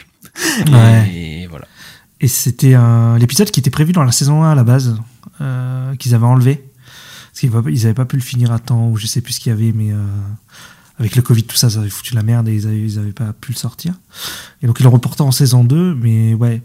[0.71, 1.09] Ouais.
[1.15, 1.67] Et voilà.
[2.21, 2.75] Et c'était
[3.19, 4.99] l'épisode qui était prévu dans la saison 1 à la base,
[5.41, 6.57] euh, qu'ils avaient enlevé.
[7.31, 9.33] Parce qu'ils va- ils avaient pas pu le finir à temps, ou je sais plus
[9.35, 9.97] ce qu'il y avait, mais euh,
[11.01, 13.13] avec le Covid, tout ça, ça avait foutu la merde et ils avaient, ils avaient
[13.13, 13.95] pas pu le sortir.
[14.63, 16.63] Et donc ils l'ont reporté en saison 2, mais ouais.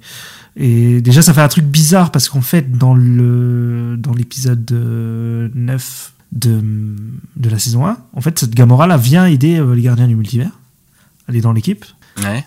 [0.57, 5.49] Et déjà, ça fait un truc bizarre parce qu'en fait, dans le dans l'épisode euh,
[5.55, 6.61] 9 de,
[7.37, 10.15] de la saison 1, en fait, cette Gamora là vient aider euh, les gardiens du
[10.17, 10.51] multivers.
[11.29, 11.85] Elle est dans l'équipe.
[12.21, 12.45] Ouais.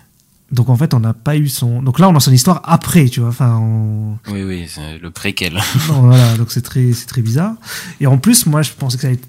[0.51, 1.81] Donc en fait, on n'a pas eu son.
[1.81, 3.29] Donc là, on a son histoire après, tu vois.
[3.29, 4.19] Enfin, on...
[4.31, 5.59] Oui, oui, c'est le préquel.
[5.89, 6.37] non, voilà.
[6.37, 7.55] Donc c'est très, c'est très bizarre.
[7.99, 9.27] Et en plus, moi, je pensais que ça allait être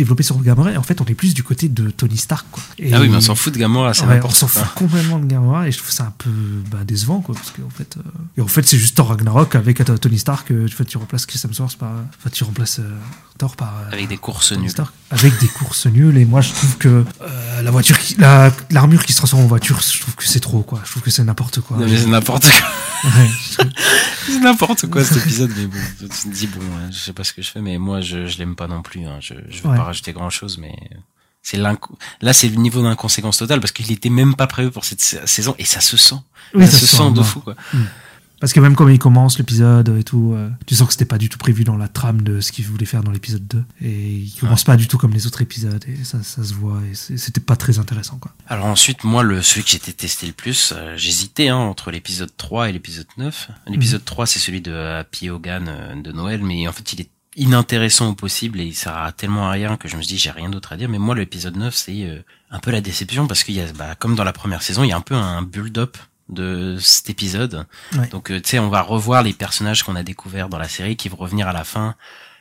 [0.00, 0.72] développé sur Gamora.
[0.72, 2.62] Et en fait, on est plus du côté de Tony Stark, quoi.
[2.78, 5.18] Et- Ah oui, mais on s'en fout de Gamora, c'est Ouais, on s'en fout complètement
[5.18, 6.30] de Gamora et je trouve ça un peu
[6.70, 8.02] bah, décevant quoi parce que en fait euh,
[8.38, 10.96] et en fait c'est juste Thor Ragnarok avec euh, Tony Stark euh, en fait, tu
[10.98, 12.80] remplaces Chris Hemsworth par enfin tu remplaces
[13.38, 14.70] Thor par Avec des courses nulles.
[14.70, 17.04] Stark avec des courses nulles et moi je trouve que
[17.62, 20.62] la voiture qui- la l'armure qui se transforme en voiture je trouve que c'est trop
[20.62, 23.10] quoi je trouve que c'est n'importe quoi c'est n'importe quoi.
[23.10, 23.30] Ouais,
[24.26, 27.24] C'est n'importe quoi cet épisode, mais bon, tu te dis bon, hein, je sais pas
[27.24, 29.04] ce que je fais, mais moi je, je l'aime pas non plus.
[29.06, 29.18] Hein.
[29.20, 29.76] Je, je Ouais.
[29.76, 30.74] pas rajouter grand chose, mais
[31.42, 34.84] c'est l'inco- là c'est le niveau d'inconséquence totale parce qu'il était même pas prévu pour
[34.84, 36.16] cette sa- saison et ça se sent.
[36.54, 37.54] Oui, ça, se sent de fou quoi.
[38.40, 41.18] Parce que même comme il commence l'épisode et tout, euh, tu sens que c'était pas
[41.18, 43.62] du tout prévu dans la trame de ce qu'il voulait faire dans l'épisode 2.
[43.82, 46.80] Et il commence pas du tout comme les autres épisodes et ça, ça se voit
[46.90, 48.32] et c'est- c'était pas très intéressant quoi.
[48.46, 52.34] Alors ensuite, moi, le celui que j'ai détesté le plus, euh, j'hésitais hein, entre l'épisode
[52.34, 53.50] 3 et l'épisode 9.
[53.66, 57.10] L'épisode 3, c'est celui de Happy Hogan euh, de Noël, mais en fait, il est
[57.36, 60.30] inintéressant au possible et il sert à tellement à rien que je me dit j'ai
[60.30, 60.88] rien d'autre à dire.
[60.88, 63.94] Mais moi l'épisode 9 c'est euh, un peu la déception parce qu'il y a bah,
[63.94, 65.96] comme dans la première saison il y a un peu un build-up
[66.28, 67.66] de cet épisode.
[67.96, 68.08] Ouais.
[68.08, 70.96] donc euh, tu sais on va revoir les personnages qu'on a découverts dans la série
[70.96, 71.94] qui vont revenir à la fin.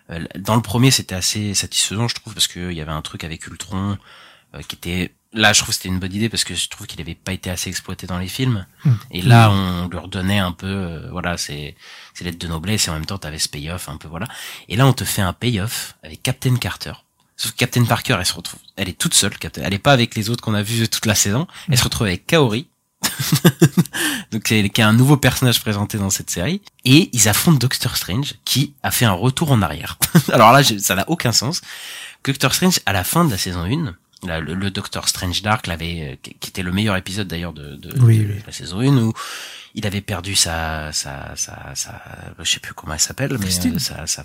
[0.09, 3.23] Euh, dans le premier c'était assez satisfaisant je trouve parce qu'il y avait un truc
[3.23, 3.97] avec Ultron
[4.67, 6.99] qui était là je trouve que c'était une bonne idée parce que je trouve qu'il
[7.01, 8.91] avait pas été assez exploité dans les films Mm.
[9.11, 11.75] et là on lui redonnait un peu euh, voilà c'est
[12.13, 14.27] c'est l'aide de noblesse et en même temps t'avais ce payoff un peu voilà
[14.69, 16.93] et là on te fait un payoff avec Captain Carter
[17.41, 19.93] Sauf que Captain Parker, elle se retrouve, elle est toute seule, Captain- elle est pas
[19.93, 21.47] avec les autres qu'on a vus toute la saison.
[21.69, 22.67] Elle se retrouve avec Kaori.
[24.32, 26.61] Donc, qui est un nouveau personnage présenté dans cette série.
[26.84, 29.97] Et ils affrontent Doctor Strange, qui a fait un retour en arrière.
[30.34, 31.61] Alors là, ça n'a aucun sens.
[32.25, 33.91] Doctor Strange, à la fin de la saison 1, là,
[34.28, 37.97] le, le Doctor Strange Dark l'avait, euh, qui était le meilleur épisode d'ailleurs de, de,
[38.01, 38.39] Oui, de oui.
[38.45, 39.13] la saison 1, où
[39.76, 42.01] il avait perdu sa, sa, sa, sa,
[42.39, 44.24] je sais plus comment elle s'appelle, mais euh, sa, sa,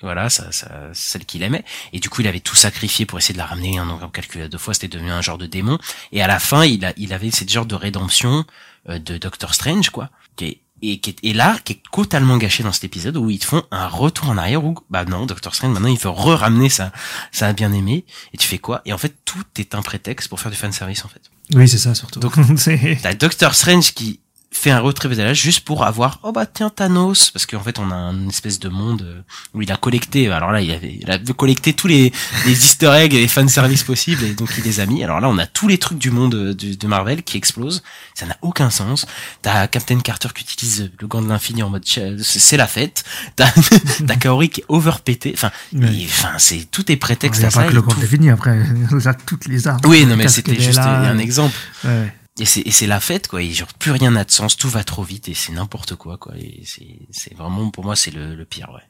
[0.00, 1.64] voilà, sa, sa, celle qu'il aimait.
[1.92, 3.76] Et du coup, il avait tout sacrifié pour essayer de la ramener.
[3.76, 5.78] Donc, en calcul à deux fois, c'était devenu un genre de démon.
[6.12, 8.44] Et à la fin, il a, il avait cette genre de rédemption
[8.88, 10.10] euh, de Doctor Strange, quoi.
[10.36, 13.30] Qui est, et, qui est, et là, qui est totalement gâché dans cet épisode où
[13.30, 16.10] ils te font un retour en arrière où, bah non, Doctor Strange, maintenant, il veut
[16.10, 16.92] re-ramener sa,
[17.32, 18.04] sa bien-aimée.
[18.32, 18.82] Et tu fais quoi?
[18.84, 21.22] Et en fait, tout est un prétexte pour faire du fanservice, en fait.
[21.54, 22.20] Oui, c'est ça surtout.
[22.20, 22.34] Donc-
[23.02, 24.20] T'as Doctor Strange qui
[24.56, 27.30] fait un à Dallas juste pour avoir oh bah tiens Thanos.
[27.30, 29.20] Parce qu'en fait on a une espèce de monde euh,
[29.54, 32.12] où il a collecté alors là il avait il a collecté tous les
[32.46, 35.04] les Easter eggs et les fanservice possibles et donc il les a mis.
[35.04, 37.82] Alors là on a tous les trucs du monde euh, de, de Marvel qui explosent.
[38.14, 39.06] Ça n'a aucun sens.
[39.42, 43.04] T'as Captain Carter qui utilise le gant de l'infini en mode ch- c'est la fête.
[43.36, 43.50] T'as
[44.06, 45.32] t'as Kaori qui est overpété.
[45.34, 47.82] Enfin il- enfin c'est tout est il prétexte n'y a à ça pas que le
[47.82, 48.56] compte tout- est fini après.
[49.00, 49.80] Il a toutes les armes.
[49.84, 51.56] oui non mais c'était juste un exemple.
[51.84, 52.12] Ouais.
[52.38, 55.02] Et c'est la fête quoi et genre plus rien n'a de sens tout va trop
[55.02, 58.44] vite et c'est n'importe quoi quoi et c'est c'est vraiment pour moi c'est le, le
[58.44, 58.82] pire ouais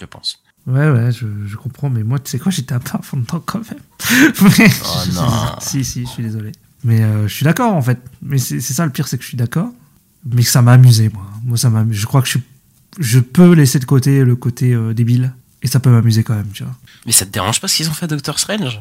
[0.00, 2.96] je pense Ouais, ouais, je, je comprends, mais moi, tu sais quoi, j'étais un peu
[2.96, 3.80] à fond dedans quand même.
[4.58, 5.28] Mais- Oh non.
[5.60, 6.52] si, si, je suis désolé.
[6.84, 7.98] Mais euh, je suis d'accord, en fait.
[8.22, 9.68] Mais c'est c'est ça le pire, c'est que je suis d'accord.
[10.24, 11.26] Mais que ça m'a amusé, moi.
[11.42, 12.42] Moi, ça m'a Je crois que je, suis-
[12.98, 15.34] je peux laisser de côté le côté euh, débile.
[15.60, 16.74] Et ça peut m'amuser quand même, tu vois.
[17.04, 18.80] mais ça te dérange pas ce qu'ils ont fait à Doctor Strange?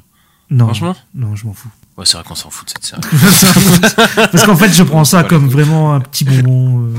[0.50, 1.70] Non, Franchement Non, je m'en fous.
[1.98, 3.02] ouais c'est vrai qu'on s'en fout de cette série
[4.32, 6.88] Parce qu'en fait, je prends ça comme vraiment un petit bonbon.
[6.88, 6.94] euh.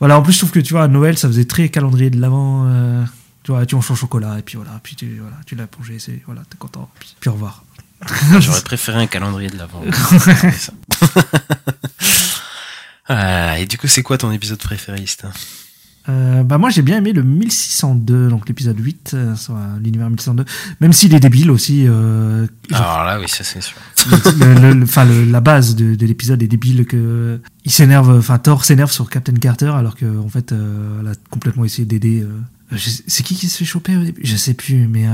[0.00, 2.20] Voilà, en plus, je trouve que, tu vois, à Noël, ça faisait très calendrier de
[2.20, 2.64] l'avant.
[2.66, 3.04] euh,
[3.42, 5.98] Tu vois, tu manges ton chocolat, et puis voilà, puis tu, voilà, tu l'as plongé,
[5.98, 7.64] c'est, voilà, t'es content, puis, puis au revoir.
[8.38, 9.82] j'aurais préféré un calendrier de l'avant.
[13.08, 15.30] Ah, et du coup c'est quoi ton épisode préféré Stan
[16.08, 20.08] Euh, bah moi j'ai bien aimé le 1602, donc l'épisode 8, euh, sur euh, l'univers
[20.08, 20.44] 1602,
[20.80, 21.86] même s'il est débile aussi.
[21.86, 23.76] Euh, genre, alors là oui ça c'est sûr
[24.82, 29.10] enfin, la base de, de l'épisode est débile que il s'énerve, enfin Thor s'énerve sur
[29.10, 32.26] Captain Carter alors que en fait elle a complètement essayé d'aider.
[32.74, 34.22] c'est qui qui se fait choper au début?
[34.24, 35.06] Je sais plus, mais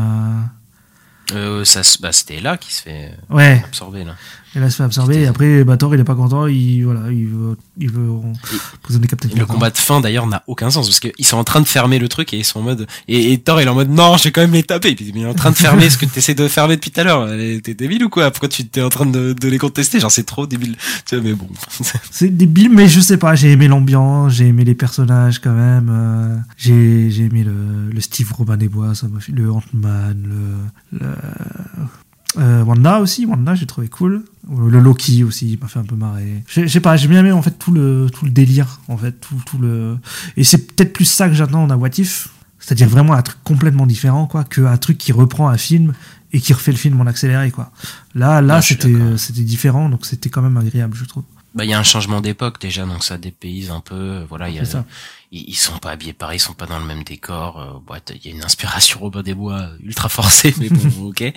[1.32, 4.14] euh, ça bah c'était là qui se fait ouais, absorber là
[4.54, 5.22] elle a se fait absorber.
[5.22, 8.08] Et après, Thor il est pas content, il voilà, il veut, il veut
[8.82, 11.44] prisonnier Captain Et le combat de fin d'ailleurs n'a aucun sens parce qu'ils sont en
[11.44, 13.70] train de fermer le truc et ils sont en mode et, et Thor il est
[13.70, 14.90] en mode non je vais quand même les taper.
[14.90, 16.90] Et puis il est en train de fermer ce que tu essaies de fermer depuis
[16.90, 17.28] tout à l'heure.
[17.62, 18.30] T'es débile ou quoi?
[18.30, 20.00] Pourquoi tu t'es en train de, de les contester?
[20.00, 20.76] Genre c'est trop débile.
[21.06, 21.48] Tu vois mais bon.
[22.10, 25.88] C'est débile, mais je sais pas, j'ai aimé l'ambiance, j'ai aimé les personnages quand même.
[25.90, 30.22] euh, j'ai j'ai aimé le, le Steve Robin des Bois, ça m'a fait le Ant-Man,
[30.92, 31.06] le, le
[32.38, 34.24] euh, Wanda aussi, Wanda j'ai trouvé cool.
[34.50, 36.42] Le Loki aussi il m'a fait un peu marrer.
[36.48, 39.12] Je sais pas, j'ai bien aimé en fait tout le tout le délire en fait,
[39.12, 39.96] tout tout le
[40.36, 42.28] et c'est peut-être plus ça que j'attends d'un What If,
[42.58, 45.92] c'est-à-dire vraiment un truc complètement différent quoi, que un truc qui reprend un film
[46.32, 47.70] et qui refait le film en accéléré quoi.
[48.14, 51.24] Là là c'était c'était différent donc c'était quand même agréable je trouve.
[51.54, 54.56] Bah il y a un changement d'époque déjà donc ça dépayse un peu voilà il
[54.56, 54.84] y a C'est ça.
[55.30, 58.00] ils, ils sont pas habillés pareil ils sont pas dans le même décor euh, ouais,
[58.00, 61.32] t'as- il y a une inspiration Robin des Bois euh, ultra forcée mais bon ok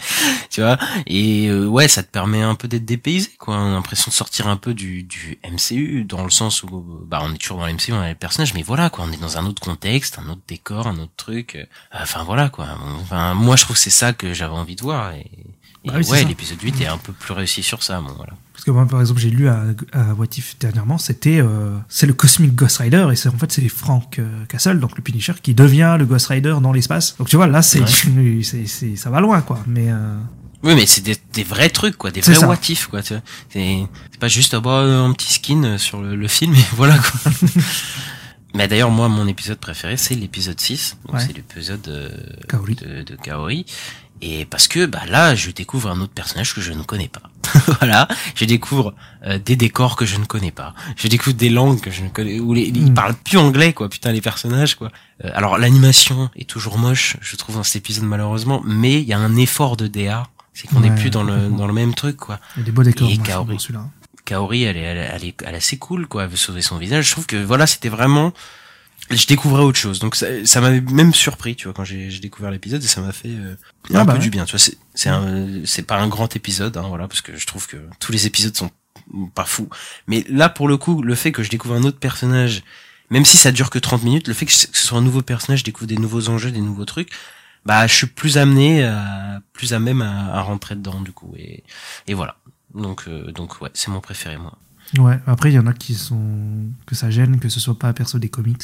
[0.49, 0.78] tu vois.
[1.05, 3.55] Et euh, ouais ça te permet un peu d'être dépaysé quoi.
[3.57, 7.20] On a l'impression de sortir un peu du, du MCU dans le sens où bah
[7.24, 9.22] on est toujours dans le MCU on a les personnages mais voilà quoi on est
[9.22, 11.65] dans un autre contexte un autre décor un autre truc euh,
[12.01, 12.68] enfin voilà quoi.
[13.01, 15.30] Enfin moi je trouve que c'est ça que j'avais envie de voir et,
[15.88, 18.34] et Bah oui, ouais l'épisode 8 est un peu plus réussi sur ça bon voilà
[18.54, 19.64] Parce que moi, par exemple, j'ai lu à,
[19.94, 23.52] à What If dernièrement, c'était euh, c'est le Cosmic Ghost Rider et c'est en fait
[23.52, 27.16] c'est Frank euh, Castle, donc le Punisher, qui devient le Ghost Rider dans l'espace.
[27.18, 27.86] Donc tu vois, là c'est
[28.96, 29.60] ça va loin quoi.
[29.68, 30.18] Mais euh,
[30.64, 33.02] Oui, mais c'est des, des vrais trucs, quoi, des vrais what if, quoi.
[33.02, 33.88] C'est
[34.20, 37.32] pas juste ah bah, un petit skin sur le, le film et voilà quoi.
[38.56, 40.98] mais d'ailleurs, moi, mon épisode préféré, c'est l'épisode 6.
[41.06, 41.22] Donc Ouais.
[41.26, 42.10] c'est l'épisode euh,
[42.48, 42.76] Kaori.
[42.76, 43.66] de, de Kaori.
[44.22, 47.22] Et parce que bah là, je découvre un autre personnage que je ne connais pas.
[47.80, 48.95] voilà, je découvre
[49.26, 50.74] euh, des décors que je ne connais pas.
[50.95, 52.39] Je découvre des langues que je ne connais.
[52.39, 52.93] Où les, ils Mm.
[52.95, 53.89] parlent plus anglais, quoi.
[53.89, 54.91] Putain, les personnages, quoi.
[55.24, 59.14] Euh, alors l'animation est toujours moche, je trouve dans cet épisode malheureusement, mais il y
[59.14, 60.24] a un effort de DA.
[60.54, 62.39] C'est qu'on n'est Ouais, plus dans le dans le même truc, quoi.
[62.56, 63.60] il y a des beaux décors Et moi, Kaori.
[63.60, 63.86] celui-là.
[64.28, 66.23] Kaori, elle est, elle, elle est, elle est assez cool, quoi.
[66.23, 67.05] Elle veut sauver son visage.
[67.07, 68.34] Je trouve que voilà, c'était vraiment.
[69.09, 72.19] Je découvrais autre chose, donc ça, ça m'avait même surpris, tu vois, quand j'ai j'ai
[72.19, 73.55] découvert l'épisode et ça m'a fait euh,
[73.93, 74.23] Ah un bah peu ouais.
[74.23, 74.43] du bien.
[74.43, 77.45] Tu vois, c'est c'est un- c'est pas un grand épisode, hein, voilà, parce que je
[77.47, 78.69] trouve que tous les épisodes sont
[79.34, 79.69] pas fous.
[80.07, 82.63] Mais là, pour le coup, le fait que je découvre un autre personnage,
[83.09, 85.01] même si ça dure que 30 minutes, le fait que ce que ce soit un
[85.03, 87.09] nouveau personnage, je découvre des nouveaux enjeux, des nouveaux trucs,
[87.65, 91.34] bah je suis plus amené à, plus à même à, à rentrer dedans du coup
[91.38, 91.63] et
[92.07, 92.38] et voilà
[92.78, 94.57] donc euh, donc ouais c'est mon préféré moi
[94.97, 96.17] Ouais, après, il y en a qui sont.
[96.86, 98.57] que ça gêne que ce soit pas un perso des comics,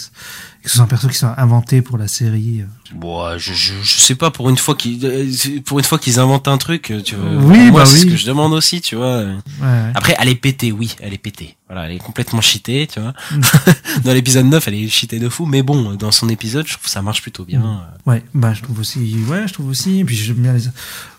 [0.63, 2.63] que ce soit un perso qui soit inventé pour la série.
[2.93, 5.25] Bon je, je je sais pas pour une fois qu'ils euh,
[5.65, 8.05] pour une fois qu'ils inventent un truc euh, tu vois Oui, moi bah c'est ce
[8.05, 8.11] oui.
[8.11, 9.25] que je demande aussi tu vois Ouais,
[9.61, 9.91] ouais.
[9.95, 13.13] après elle est pétée oui elle est pétée voilà elle est complètement cheatée tu vois
[13.31, 13.41] Mm.
[14.03, 16.83] dans l'épisode 9 elle est cheatée de fou mais bon dans son épisode je trouve
[16.85, 18.09] que ça marche plutôt bien Mm.
[18.09, 19.15] Ouais, bah, je trouve aussi.
[19.29, 19.99] Ouais, je trouve aussi.
[19.99, 20.63] Et puis, j'aime bien les.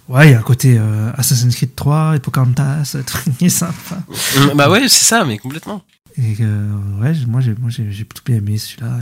[0.08, 4.02] Ouais, il y a un côté euh, Assassin's Creed 3, Pocahontas, truc sympa.
[4.36, 5.82] Mm, bah ouais c'est ça mais complètement
[6.16, 8.98] Et euh, ouais, moi j'ai moi j'ai j'ai plutôt bien aimé celui-là.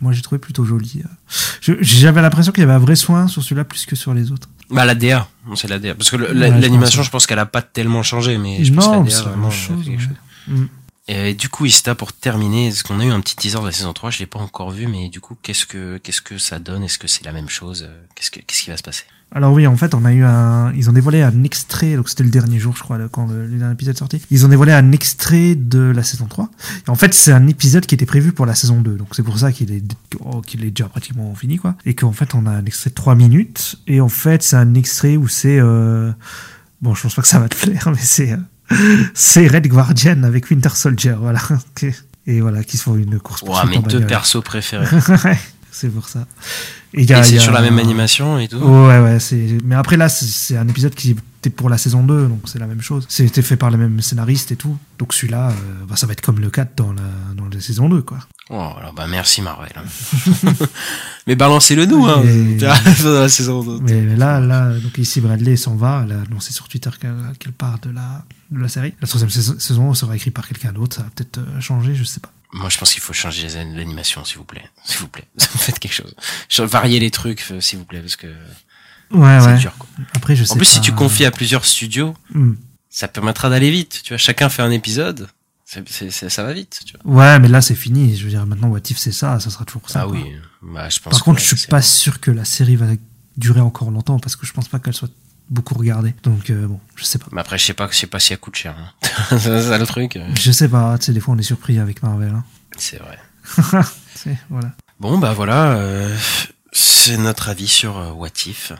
[0.00, 1.02] Moi j'ai trouvé plutôt joli.
[1.60, 4.30] Je- J'avais l'impression qu'il y avait un vrai soin sur celui-là plus que sur les
[4.30, 4.48] autres.
[4.70, 5.94] Bah la DA, c'est la DA.
[5.96, 8.72] Parce que Ouais, je l'animation, pense, je pense qu'elle a pas tellement changé, mais je
[8.72, 9.88] pense que la DA vraiment chose.
[9.88, 9.98] ouais.
[9.98, 10.14] chose.
[10.48, 10.64] Mm.
[11.08, 13.70] Et du coup, Ista, pour terminer, est-ce qu'on a eu un petit teaser de la
[13.72, 16.58] saison 3 Je l'ai pas encore vu, mais du coup, qu'est-ce que qu'est-ce que ça
[16.58, 16.82] donne?
[16.82, 17.84] Est-ce que c'est la même chose?
[17.88, 19.04] Euh, Qu'est-ce que qu'est-ce qui va se passer?
[19.32, 20.72] Alors oui, en fait, on a eu un.
[20.74, 21.94] Ils ont dévoilé un extrait.
[21.94, 24.20] Donc c'était le dernier jour, je crois, quand le, le dernier épisode sorti.
[24.32, 26.50] Ils ont dévoilé un extrait de la saison 3.
[26.86, 28.96] Et en fait, c'est un épisode qui était prévu pour la saison 2.
[28.96, 29.84] Donc c'est pour ça qu'il est
[30.24, 31.76] oh, qu'il est déjà pratiquement fini, quoi.
[31.84, 33.76] Et qu'en fait, on a un extrait de 3 minutes.
[33.86, 35.58] Et en fait, c'est un extrait où c'est.
[35.60, 36.10] euh,
[36.82, 38.32] Bon, je pense pas que ça va te plaire, mais c'est.
[38.32, 38.36] euh,
[39.14, 41.40] C'est Red Guardian avec Winter Soldier, voilà.
[42.26, 43.42] Et voilà, qui se font une course.
[43.42, 44.86] Ouah, mes deux persos préférés.
[45.24, 45.38] Ouais,
[45.70, 46.26] c'est pour ça.
[46.94, 48.56] Et Et c'est sur la même animation et tout.
[48.56, 49.58] Ouais, ouais, c'est.
[49.64, 52.58] Mais après, là, c'est- c'est un épisode qui était pour la saison 2, donc c'est
[52.58, 53.04] la même chose.
[53.08, 54.76] C'était fait par les mêmes scénaristes et tout.
[54.98, 55.52] Donc celui-là, euh,
[55.88, 57.02] bah, ça va être comme le 4 dans la,
[57.36, 58.18] dans la saison 2, quoi.
[58.48, 59.72] Oh, voilà, bah merci Marvel.
[61.26, 62.22] mais balancez-le nous, hein.
[62.24, 62.74] Et- dans
[63.20, 63.80] la saison 2.
[63.80, 66.02] Mais, là, là, donc ici, Bradley s'en va.
[66.04, 68.94] Elle a annoncé sur Twitter qu'elle part de la, de la série.
[69.00, 70.96] La troisième saison, sera écrite par quelqu'un d'autre.
[70.96, 72.30] Ça va peut-être euh, changer, je sais pas.
[72.52, 74.64] Moi, je pense qu'il faut changer l'animation, s'il vous plaît.
[74.84, 75.26] S'il vous plaît.
[75.38, 76.14] Faites quelque chose.
[76.48, 78.28] Ch- Variez les trucs, euh, s'il vous plaît, parce que
[79.10, 79.58] Ouais, c'est ouais.
[79.58, 79.88] dur, quoi.
[80.14, 82.54] Après, je sais En plus, si tu confies à plusieurs studios, Hmm.
[82.90, 84.02] ça permettra d'aller vite.
[84.04, 85.28] Tu vois, chacun fait un épisode.
[85.66, 87.14] Ça va vite, tu vois.
[87.16, 88.16] Ouais, mais là, c'est fini.
[88.16, 89.40] Je veux dire, maintenant, What If, c'est ça.
[89.40, 90.02] Ça sera toujours ça.
[90.02, 90.12] Ah quoi.
[90.12, 90.32] oui.
[90.62, 92.86] Bah, je pense Par contre, je suis pas sûr que la série va
[93.36, 95.10] durer encore longtemps parce que je pense pas qu'elle soit
[95.50, 96.14] beaucoup regardée.
[96.22, 97.26] Donc euh, bon, je sais pas.
[97.32, 98.76] Mais après, je sais pas, je sais pas si elle coûte cher.
[98.78, 99.08] hein.
[99.38, 100.18] c'est ça le truc.
[100.34, 100.96] Je sais pas.
[100.98, 102.30] Tu sais, des fois on est surpris avec Marvel.
[102.30, 102.44] Hein.
[102.78, 103.18] C'est vrai.
[104.48, 104.72] Voilà.
[104.98, 105.72] Bon, bah voilà.
[105.76, 106.16] euh,
[106.72, 108.72] c'est notre avis sur euh, What If.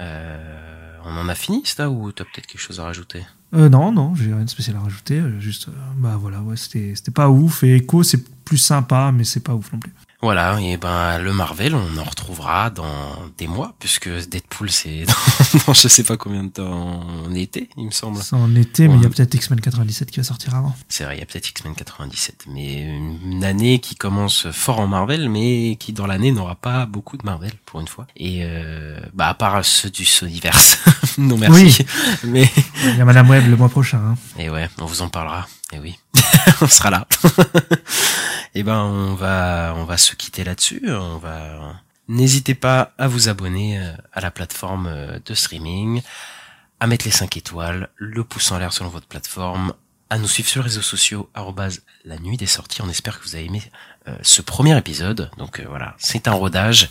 [0.00, 3.24] Euh, on en a fini, ça, ou t'as peut-être quelque chose à rajouter?
[3.54, 5.18] Euh, non, non, j'ai rien de spécial à rajouter.
[5.20, 7.62] euh, Juste, euh, bah voilà, ouais, c'était c'était pas ouf.
[7.62, 9.92] Et Echo, c'est plus sympa, mais c'est pas ouf non plus.
[10.22, 15.04] Voilà, et ben le Marvel, on en retrouvera dans des mois, puisque Deadpool, c'est
[15.66, 18.22] dans je sais pas combien de temps en été, il me semble.
[18.22, 20.74] C'est en été, mais il y a peut-être X-Men 97 qui va sortir avant.
[20.88, 24.86] C'est vrai, il y a peut-être X-Men 97, mais une année qui commence fort en
[24.86, 28.06] Marvel, mais qui dans l'année n'aura pas beaucoup de Marvel pour une fois.
[28.16, 30.78] Et euh, bah à part ceux du Sonyverse,
[31.18, 31.84] non merci.
[32.24, 32.50] Mais
[32.84, 33.98] Il y a Madame Web le mois prochain.
[33.98, 34.16] Hein.
[34.38, 35.46] et ouais, on vous en parlera.
[35.72, 35.98] Et oui,
[36.60, 37.06] on sera là.
[38.56, 40.82] Et ben on va on va se quitter là-dessus.
[40.88, 41.74] On va
[42.08, 46.00] n'hésitez pas à vous abonner euh, à la plateforme euh, de streaming,
[46.80, 49.74] à mettre les 5 étoiles, le pouce en l'air selon votre plateforme,
[50.08, 51.28] à nous suivre sur les réseaux sociaux
[52.04, 52.80] la nuit des sorties.
[52.80, 53.62] On espère que vous avez aimé
[54.08, 55.30] euh, ce premier épisode.
[55.36, 56.88] Donc voilà, c'est un rodage.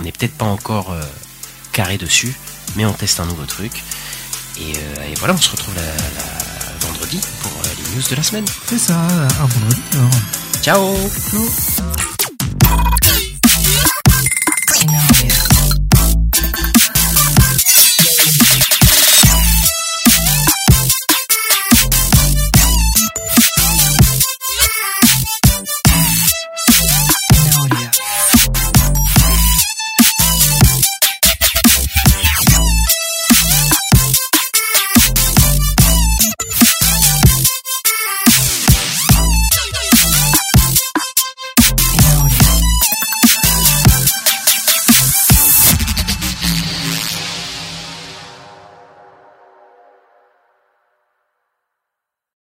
[0.00, 0.92] On n'est peut-être pas encore
[1.70, 2.34] carré dessus,
[2.74, 3.84] mais on teste un nouveau truc.
[4.58, 4.72] Et,
[5.18, 8.46] voilà, on se retrouve la, vendredi pour les news de la semaine.
[8.66, 9.82] C'est ça, un vendredi.
[10.64, 10.94] 加油